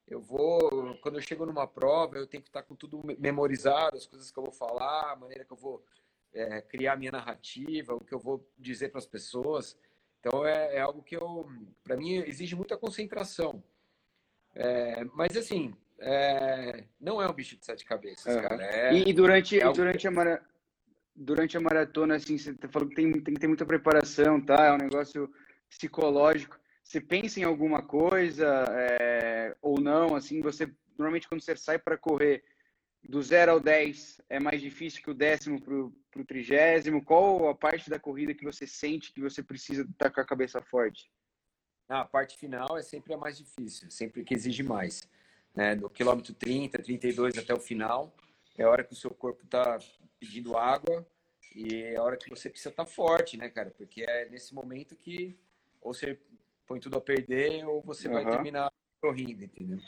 eu 0.06 0.20
vou, 0.20 0.96
quando 1.00 1.16
eu 1.16 1.22
chego 1.22 1.44
numa 1.44 1.66
prova, 1.66 2.16
eu 2.16 2.26
tenho 2.26 2.42
que 2.42 2.48
estar 2.48 2.62
com 2.62 2.76
tudo 2.76 3.02
memorizado, 3.18 3.96
as 3.96 4.06
coisas 4.06 4.30
que 4.30 4.38
eu 4.38 4.44
vou 4.44 4.52
falar, 4.52 5.12
a 5.12 5.16
maneira 5.16 5.44
que 5.44 5.52
eu 5.52 5.56
vou 5.56 5.84
é, 6.32 6.60
criar 6.60 6.92
a 6.92 6.96
minha 6.96 7.10
narrativa, 7.10 7.94
o 7.94 8.04
que 8.04 8.14
eu 8.14 8.18
vou 8.18 8.48
dizer 8.56 8.90
para 8.90 8.98
as 8.98 9.06
pessoas. 9.06 9.76
Então, 10.20 10.44
é, 10.44 10.76
é, 10.76 10.80
algo 10.80 11.02
que 11.02 11.16
eu, 11.16 11.48
para 11.82 11.96
mim, 11.96 12.14
exige 12.14 12.54
muita 12.54 12.76
concentração. 12.76 13.62
É, 14.54 15.04
mas 15.12 15.36
assim, 15.36 15.74
é, 15.98 16.84
não 17.00 17.20
é 17.20 17.28
um 17.28 17.32
bicho 17.32 17.56
de 17.56 17.64
sete 17.64 17.84
cabeças, 17.84 18.34
uhum. 18.34 18.42
cara. 18.42 18.62
É, 18.62 18.94
e 18.94 19.12
durante, 19.12 19.58
é 19.58 19.72
durante, 19.72 20.06
a 20.06 20.10
mara, 20.10 20.42
durante 21.14 21.56
a 21.56 21.60
maratona, 21.60 22.16
assim, 22.16 22.36
você 22.36 22.54
tá 22.54 22.68
falou 22.68 22.88
que 22.88 22.94
tem, 22.94 23.12
tem 23.12 23.34
que 23.34 23.40
ter 23.40 23.48
muita 23.48 23.64
preparação, 23.64 24.40
tá? 24.40 24.66
É 24.66 24.72
um 24.72 24.78
negócio 24.78 25.32
psicológico. 25.68 26.58
Você 26.82 27.00
pensa 27.00 27.40
em 27.40 27.44
alguma 27.44 27.82
coisa 27.82 28.64
é, 28.70 29.56
ou 29.60 29.80
não? 29.80 30.14
Assim, 30.14 30.40
você 30.40 30.70
normalmente 30.96 31.28
quando 31.28 31.42
você 31.42 31.56
sai 31.56 31.78
para 31.78 31.96
correr 31.96 32.44
do 33.08 33.22
0 33.22 33.52
ao 33.52 33.60
10 33.60 34.20
é 34.28 34.40
mais 34.40 34.60
difícil 34.60 35.02
que 35.02 35.10
o 35.10 35.14
décimo 35.14 35.60
para 35.60 35.74
o 36.20 36.26
trigésimo? 36.26 37.04
Qual 37.04 37.48
a 37.48 37.54
parte 37.54 37.90
da 37.90 37.98
corrida 37.98 38.34
que 38.34 38.44
você 38.44 38.66
sente 38.66 39.12
que 39.12 39.20
você 39.20 39.42
precisa 39.42 39.82
estar 39.82 39.94
tá 39.96 40.10
com 40.10 40.20
a 40.20 40.24
cabeça 40.24 40.60
forte? 40.62 41.10
Ah, 41.88 42.00
a 42.00 42.04
parte 42.04 42.36
final 42.36 42.76
é 42.76 42.82
sempre 42.82 43.14
a 43.14 43.16
mais 43.16 43.38
difícil, 43.38 43.90
sempre 43.90 44.24
que 44.24 44.34
exige 44.34 44.62
mais 44.62 45.08
né, 45.56 45.74
do 45.74 45.88
quilômetro 45.88 46.34
30, 46.34 46.78
32 46.82 47.38
até 47.38 47.54
o 47.54 47.58
final. 47.58 48.14
É 48.56 48.64
a 48.64 48.70
hora 48.70 48.84
que 48.84 48.92
o 48.92 48.96
seu 48.96 49.10
corpo 49.10 49.42
está 49.44 49.78
pedindo 50.20 50.56
água 50.56 51.06
e 51.54 51.82
é 51.82 51.96
a 51.96 52.02
hora 52.02 52.16
que 52.16 52.28
você 52.28 52.50
precisa 52.50 52.68
estar 52.68 52.84
tá 52.84 52.90
forte, 52.90 53.38
né, 53.38 53.48
cara? 53.48 53.70
Porque 53.70 54.02
é 54.02 54.28
nesse 54.28 54.54
momento 54.54 54.94
que 54.94 55.36
ou 55.80 55.94
você 55.94 56.18
põe 56.66 56.78
tudo 56.78 56.98
a 56.98 57.00
perder 57.00 57.66
ou 57.66 57.80
você 57.80 58.06
uhum. 58.06 58.14
vai 58.14 58.24
terminar 58.26 58.70
correndo, 59.00 59.44
entendeu? 59.44 59.78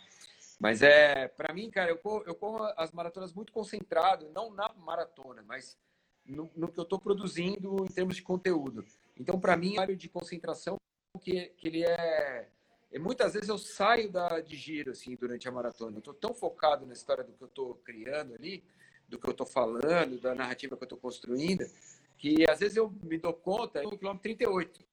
Mas 0.59 0.83
é, 0.83 1.29
para 1.29 1.53
mim, 1.53 1.71
cara, 1.71 1.91
eu 1.91 1.99
corro, 1.99 2.25
eu 2.27 2.35
corro 2.35 2.65
as 2.77 2.91
maratonas 2.91 3.33
muito 3.33 3.53
concentrado, 3.53 4.31
não 4.31 4.53
na 4.53 4.69
maratona, 4.75 5.43
mas 5.47 5.77
no, 6.25 6.51
no 6.57 6.69
que 6.69 6.79
eu 6.79 6.83
estou 6.83 6.99
produzindo 6.99 7.85
em 7.85 7.93
termos 7.93 8.17
de 8.17 8.23
conteúdo. 8.23 8.85
Então, 9.17 9.39
para 9.39 9.57
mim, 9.57 9.79
área 9.79 9.97
de 9.97 10.09
concentração 10.09 10.77
que, 11.21 11.47
que 11.57 11.69
ele 11.69 11.85
é 11.85 12.49
e 12.91 12.99
muitas 12.99 13.35
vezes 13.35 13.49
eu 13.49 13.59
saio 13.59 14.11
da, 14.11 14.41
de 14.41 14.57
giro 14.57 14.93
assim 14.93 15.15
durante 15.15 15.47
a 15.47 15.53
maratona. 15.53 15.97
Eu 15.97 15.99
estou 15.99 16.15
tão 16.15 16.33
focado 16.33 16.87
na 16.87 16.95
história 16.95 17.23
do 17.23 17.33
que 17.33 17.43
eu 17.43 17.49
estou 17.49 17.75
criando 17.85 18.35
ali, 18.35 18.65
do 19.07 19.19
que 19.19 19.27
eu 19.27 19.33
estou 19.33 19.47
falando, 19.47 20.21
da 20.21 20.35
narrativa 20.35 20.77
que 20.77 20.83
eu 20.83 20.87
estou 20.87 20.99
construindo, 20.99 21.65
que 22.17 22.49
às 22.49 22.61
vezes 22.61 22.77
eu 22.77 22.91
me 23.03 23.19
dou 23.19 23.35
conta 23.35 23.83
no 23.83 23.97
quilômetro 23.97 24.23
38. 24.23 24.85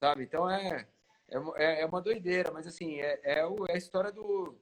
Sabe? 0.00 0.24
Então 0.24 0.50
é, 0.50 0.86
é, 1.56 1.82
é 1.82 1.86
uma 1.86 2.00
doideira, 2.00 2.50
mas 2.50 2.66
assim, 2.66 2.98
é, 3.00 3.20
é, 3.22 3.40
é 3.40 3.72
a 3.72 3.76
história 3.76 4.10
do, 4.10 4.54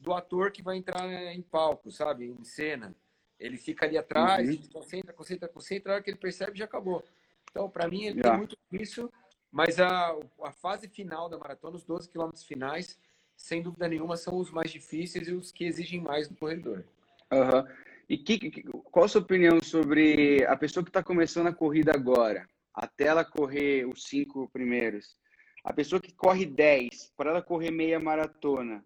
do 0.00 0.12
ator 0.12 0.52
que 0.52 0.62
vai 0.62 0.76
entrar 0.76 1.08
em 1.34 1.42
palco, 1.42 1.90
sabe? 1.90 2.26
Em 2.26 2.44
cena. 2.44 2.94
Ele 3.38 3.56
fica 3.56 3.84
ali 3.84 3.98
atrás, 3.98 4.48
uhum. 4.48 4.68
concentra, 4.72 5.12
concentra, 5.12 5.48
concentra, 5.48 5.92
a 5.92 5.94
hora 5.96 6.04
que 6.04 6.10
ele 6.10 6.18
percebe 6.18 6.56
já 6.56 6.66
acabou. 6.66 7.04
Então, 7.50 7.68
para 7.68 7.88
mim, 7.88 8.04
ele 8.04 8.20
yeah. 8.20 8.30
tem 8.30 8.38
muito 8.38 8.56
isso 8.72 9.12
mas 9.54 9.78
a, 9.78 10.18
a 10.42 10.50
fase 10.50 10.88
final 10.88 11.28
da 11.28 11.38
maratona, 11.38 11.76
os 11.76 11.84
12 11.84 12.08
quilômetros 12.08 12.42
finais, 12.42 12.98
sem 13.36 13.62
dúvida 13.62 13.86
nenhuma, 13.86 14.16
são 14.16 14.36
os 14.36 14.50
mais 14.50 14.68
difíceis 14.68 15.28
e 15.28 15.32
os 15.32 15.52
que 15.52 15.64
exigem 15.64 16.00
mais 16.00 16.26
do 16.28 16.34
corredor. 16.34 16.84
Uhum. 17.32 17.64
E 18.08 18.18
que, 18.18 18.64
qual 18.90 19.04
a 19.04 19.08
sua 19.08 19.20
opinião 19.20 19.62
sobre 19.62 20.44
a 20.46 20.56
pessoa 20.56 20.82
que 20.82 20.90
está 20.90 21.04
começando 21.04 21.46
a 21.46 21.54
corrida 21.54 21.92
agora, 21.94 22.48
até 22.74 23.04
ela 23.04 23.24
correr 23.24 23.86
os 23.86 24.02
cinco 24.02 24.50
primeiros? 24.50 25.16
A 25.62 25.72
pessoa 25.72 26.02
que 26.02 26.12
corre 26.12 26.44
10, 26.44 27.12
para 27.16 27.30
ela 27.30 27.40
correr 27.40 27.70
meia 27.70 28.00
maratona, 28.00 28.84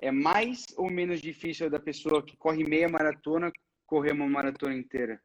é 0.00 0.10
mais 0.10 0.66
ou 0.76 0.90
menos 0.90 1.20
difícil 1.20 1.70
da 1.70 1.78
pessoa 1.78 2.20
que 2.20 2.36
corre 2.36 2.64
meia 2.64 2.88
maratona 2.88 3.52
correr 3.86 4.10
uma 4.10 4.28
maratona 4.28 4.74
inteira? 4.74 5.22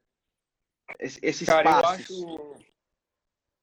Esses 0.99 1.47
Cara, 1.47 1.81
passos. 1.81 2.09
Eu 2.11 2.53
acho, 2.53 2.74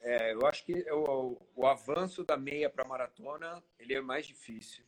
é, 0.03 0.35
eu 0.35 0.45
acho 0.47 0.65
que 0.65 0.85
o, 0.91 1.41
o 1.55 1.67
avanço 1.67 2.25
da 2.25 2.37
meia 2.37 2.69
para 2.69 2.85
maratona 2.85 3.63
ele 3.79 3.95
é 3.95 4.01
mais 4.01 4.27
difícil 4.27 4.85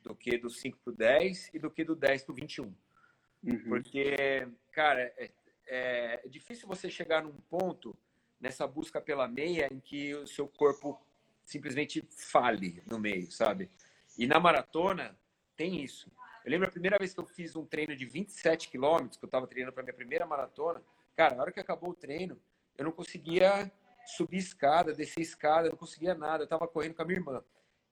do 0.00 0.14
que 0.14 0.38
do 0.38 0.48
5 0.48 0.78
para 0.78 0.92
o 0.92 0.96
10 0.96 1.50
e 1.52 1.58
do 1.58 1.70
que 1.70 1.84
do 1.84 1.94
10 1.96 2.24
para 2.24 2.32
o 2.32 2.34
21. 2.34 2.64
Uhum. 2.64 3.64
Porque, 3.68 4.48
cara, 4.70 5.02
é, 5.16 5.30
é, 5.66 6.20
é 6.24 6.28
difícil 6.28 6.68
você 6.68 6.88
chegar 6.88 7.22
num 7.22 7.32
ponto 7.32 7.96
nessa 8.40 8.66
busca 8.66 9.00
pela 9.00 9.26
meia 9.28 9.68
em 9.72 9.80
que 9.80 10.14
o 10.14 10.26
seu 10.26 10.46
corpo 10.46 11.00
simplesmente 11.44 12.04
fale 12.10 12.82
no 12.86 12.98
meio, 12.98 13.30
sabe? 13.30 13.70
E 14.16 14.26
na 14.26 14.38
maratona 14.38 15.18
tem 15.56 15.82
isso. 15.82 16.10
Eu 16.44 16.50
lembro 16.50 16.68
a 16.68 16.70
primeira 16.70 16.98
vez 16.98 17.14
que 17.14 17.20
eu 17.20 17.26
fiz 17.26 17.54
um 17.56 17.64
treino 17.64 17.94
de 17.96 18.04
27 18.04 18.68
quilômetros, 18.68 19.16
que 19.16 19.24
eu 19.24 19.28
estava 19.28 19.46
treinando 19.46 19.72
para 19.72 19.82
minha 19.82 19.94
primeira 19.94 20.26
maratona. 20.26 20.82
Cara, 21.16 21.34
na 21.34 21.42
hora 21.42 21.52
que 21.52 21.60
acabou 21.60 21.90
o 21.90 21.94
treino, 21.94 22.40
eu 22.76 22.84
não 22.84 22.92
conseguia 22.92 23.70
subir 24.06 24.38
escada, 24.38 24.94
descer 24.94 25.20
escada, 25.20 25.68
não 25.68 25.76
conseguia 25.76 26.14
nada. 26.14 26.44
Eu 26.44 26.48
tava 26.48 26.68
correndo 26.68 26.94
com 26.94 27.02
a 27.02 27.04
minha 27.04 27.18
irmã. 27.18 27.44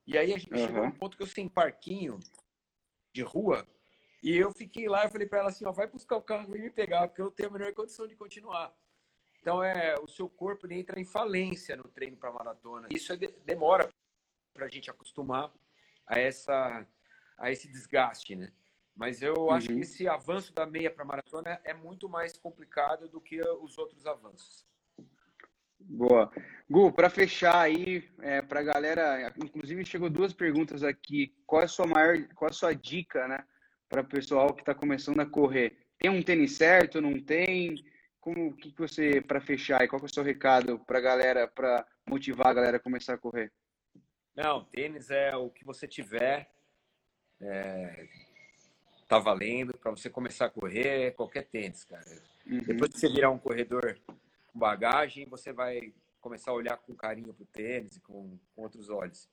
E 0.05 0.17
aí 0.17 0.33
a 0.33 0.37
gente 0.37 0.53
uhum. 0.53 0.67
chegou 0.67 0.83
num 0.83 0.91
ponto 0.91 1.17
que 1.17 1.23
eu 1.23 1.27
sem 1.27 1.47
parquinho 1.47 2.19
de 3.13 3.21
rua. 3.21 3.67
E 4.23 4.35
eu 4.35 4.51
fiquei 4.51 4.87
lá, 4.87 5.03
eu 5.03 5.09
falei 5.09 5.27
para 5.27 5.39
ela 5.39 5.49
assim, 5.49 5.65
ó, 5.65 5.71
vai 5.71 5.87
buscar 5.87 6.15
o 6.15 6.21
carro 6.21 6.55
e 6.55 6.61
me 6.61 6.69
pegar, 6.69 7.07
porque 7.07 7.21
eu 7.21 7.25
não 7.25 7.31
tenho 7.31 7.49
a 7.49 7.51
menor 7.53 7.73
condição 7.73 8.07
de 8.07 8.15
continuar. 8.15 8.73
Então 9.39 9.63
é, 9.63 9.95
o 9.99 10.07
seu 10.07 10.29
corpo 10.29 10.67
ele 10.67 10.79
entra 10.79 10.99
em 10.99 11.05
falência 11.05 11.75
no 11.75 11.85
treino 11.85 12.15
para 12.17 12.31
maratona. 12.31 12.87
Isso 12.91 13.11
é, 13.13 13.17
demora 13.17 13.89
para 14.53 14.65
a 14.65 14.69
gente 14.69 14.89
acostumar 14.89 15.51
a 16.05 16.19
essa 16.19 16.85
a 17.37 17.51
esse 17.51 17.67
desgaste, 17.67 18.35
né? 18.35 18.51
Mas 18.95 19.23
eu 19.23 19.33
uhum. 19.33 19.51
acho 19.51 19.67
que 19.67 19.79
esse 19.79 20.07
avanço 20.07 20.53
da 20.53 20.65
meia 20.65 20.91
para 20.91 21.03
maratona 21.03 21.59
é 21.63 21.73
muito 21.73 22.07
mais 22.07 22.37
complicado 22.37 23.09
do 23.09 23.19
que 23.19 23.41
os 23.41 23.79
outros 23.79 24.05
avanços. 24.05 24.63
Boa. 25.85 26.31
Gu, 26.69 26.91
para 26.91 27.09
fechar 27.09 27.59
aí, 27.59 28.07
é, 28.21 28.41
para 28.41 28.61
a 28.61 28.63
galera, 28.63 29.33
inclusive 29.43 29.85
chegou 29.85 30.09
duas 30.09 30.33
perguntas 30.33 30.83
aqui. 30.83 31.35
Qual 31.45 31.61
é 31.61 31.65
a 31.65 31.67
sua 31.67 31.85
maior, 31.85 32.17
qual 32.35 32.47
é 32.47 32.51
a 32.51 32.53
sua 32.53 32.73
dica, 32.73 33.27
né, 33.27 33.43
para 33.89 34.01
o 34.01 34.07
pessoal 34.07 34.53
que 34.53 34.61
está 34.61 34.73
começando 34.73 35.19
a 35.19 35.25
correr? 35.25 35.77
Tem 35.99 36.09
um 36.09 36.23
tênis 36.23 36.53
certo? 36.53 37.01
Não 37.01 37.21
tem? 37.21 37.75
Como 38.19 38.55
que, 38.55 38.71
que 38.71 38.79
você 38.79 39.19
para 39.21 39.41
fechar? 39.41 39.83
E 39.83 39.87
qual 39.87 40.01
é 40.01 40.05
o 40.05 40.13
seu 40.13 40.23
recado 40.23 40.79
para 40.79 40.99
a 40.99 41.01
galera, 41.01 41.47
para 41.47 41.85
motivar 42.07 42.47
a 42.47 42.53
galera 42.53 42.77
a 42.77 42.79
começar 42.79 43.15
a 43.15 43.17
correr? 43.17 43.51
Não, 44.35 44.63
tênis 44.65 45.09
é 45.09 45.35
o 45.35 45.49
que 45.49 45.65
você 45.65 45.87
tiver. 45.87 46.49
É, 47.41 48.07
tá 49.07 49.19
valendo 49.19 49.77
para 49.77 49.91
você 49.91 50.09
começar 50.09 50.45
a 50.45 50.49
correr, 50.49 51.11
qualquer 51.15 51.43
tênis, 51.43 51.83
cara. 51.83 52.05
Uhum. 52.45 52.59
Depois 52.59 52.91
que 52.91 52.99
você 52.99 53.09
virar 53.09 53.29
um 53.29 53.37
corredor 53.37 53.99
com 54.51 54.59
bagagem, 54.59 55.25
você 55.25 55.51
vai 55.51 55.93
começar 56.19 56.51
a 56.51 56.53
olhar 56.53 56.77
com 56.77 56.93
carinho 56.95 57.33
pro 57.33 57.45
tênis, 57.45 57.97
com, 57.99 58.37
com 58.55 58.61
outros 58.61 58.89
olhos. 58.89 59.27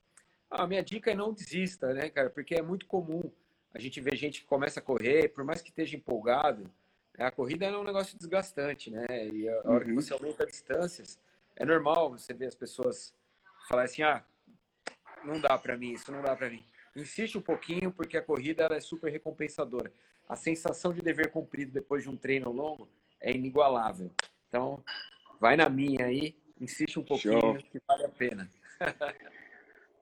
A 0.49 0.65
minha 0.65 0.83
dica 0.83 1.11
é 1.11 1.15
não 1.15 1.33
desista, 1.33 1.93
né, 1.93 2.09
cara? 2.09 2.29
Porque 2.29 2.55
é 2.55 2.61
muito 2.61 2.87
comum 2.87 3.31
a 3.73 3.79
gente 3.79 4.01
ver 4.01 4.15
gente 4.15 4.41
que 4.41 4.47
começa 4.47 4.79
a 4.79 4.83
correr, 4.83 5.29
por 5.29 5.43
mais 5.43 5.61
que 5.61 5.69
esteja 5.69 5.95
empolgado, 5.95 6.63
né, 7.15 7.25
a 7.25 7.31
corrida 7.31 7.65
é 7.65 7.77
um 7.77 7.83
negócio 7.83 8.17
desgastante, 8.17 8.89
né? 8.89 9.05
E 9.31 9.47
a 9.47 9.61
hora 9.65 9.85
que 9.85 9.91
uhum. 9.91 10.01
você 10.01 10.13
aumenta 10.13 10.45
distâncias, 10.45 11.19
é 11.55 11.65
normal 11.65 12.09
você 12.09 12.33
ver 12.33 12.47
as 12.47 12.55
pessoas 12.55 13.13
falar 13.67 13.83
assim, 13.83 14.01
ah, 14.01 14.23
não 15.23 15.39
dá 15.39 15.57
para 15.57 15.77
mim, 15.77 15.93
isso 15.93 16.11
não 16.11 16.21
dá 16.21 16.35
para 16.35 16.49
mim. 16.49 16.65
Insiste 16.95 17.37
um 17.37 17.41
pouquinho, 17.41 17.91
porque 17.91 18.17
a 18.17 18.21
corrida 18.21 18.67
é 18.71 18.79
super 18.79 19.11
recompensadora. 19.11 19.91
A 20.27 20.35
sensação 20.35 20.93
de 20.93 21.01
dever 21.01 21.31
cumprido 21.31 21.71
depois 21.71 22.03
de 22.03 22.09
um 22.09 22.17
treino 22.17 22.51
longo 22.51 22.87
é 23.19 23.31
inigualável. 23.31 24.11
Então, 24.49 24.83
vai 25.39 25.55
na 25.55 25.69
minha 25.69 26.05
aí, 26.05 26.35
insiste 26.59 26.99
um 26.99 27.03
pouquinho, 27.03 27.39
Show. 27.39 27.55
que 27.55 27.79
vale 27.87 28.05
a 28.05 28.09
pena. 28.09 28.49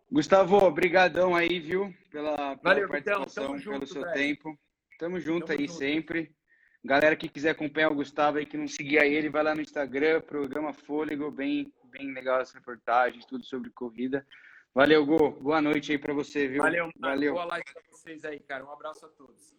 Gustavo, 0.09 0.55
obrigadão 0.57 1.35
aí, 1.35 1.59
viu, 1.59 1.93
pela, 2.09 2.35
pela 2.35 2.55
Valeu, 2.63 2.87
participação, 2.87 3.47
pelo 3.47 3.59
junto, 3.59 3.85
seu 3.85 4.01
velho. 4.01 4.13
tempo. 4.13 4.57
Tamo 4.97 5.19
junto 5.19 5.47
Tamo 5.47 5.59
aí 5.59 5.67
junto. 5.67 5.77
sempre. 5.77 6.35
Galera 6.83 7.15
que 7.17 7.27
quiser 7.27 7.49
acompanhar 7.49 7.91
o 7.91 7.95
Gustavo 7.95 8.37
aí, 8.37 8.45
que 8.45 8.55
não 8.55 8.67
seguia 8.67 9.05
ele, 9.05 9.29
vai 9.29 9.43
lá 9.43 9.53
no 9.53 9.61
Instagram, 9.61 10.21
programa 10.21 10.73
Fôlego, 10.73 11.29
bem, 11.29 11.71
bem 11.91 12.13
legal 12.13 12.39
as 12.39 12.53
reportagens, 12.53 13.25
tudo 13.25 13.43
sobre 13.43 13.69
corrida. 13.71 14.25
Valeu, 14.73 15.05
Gu. 15.05 15.31
Boa 15.41 15.61
noite 15.61 15.91
aí 15.91 15.97
para 15.97 16.13
você, 16.13 16.47
viu? 16.47 16.61
Valeu, 16.61 16.89
Valeu. 16.97 17.33
Boa 17.33 17.45
live 17.45 17.65
para 17.73 17.83
vocês 17.91 18.23
aí, 18.23 18.39
cara. 18.39 18.63
Um 18.63 18.71
abraço 18.71 19.05
a 19.05 19.09
todos. 19.09 19.53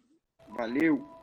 Valeu. 0.47 1.18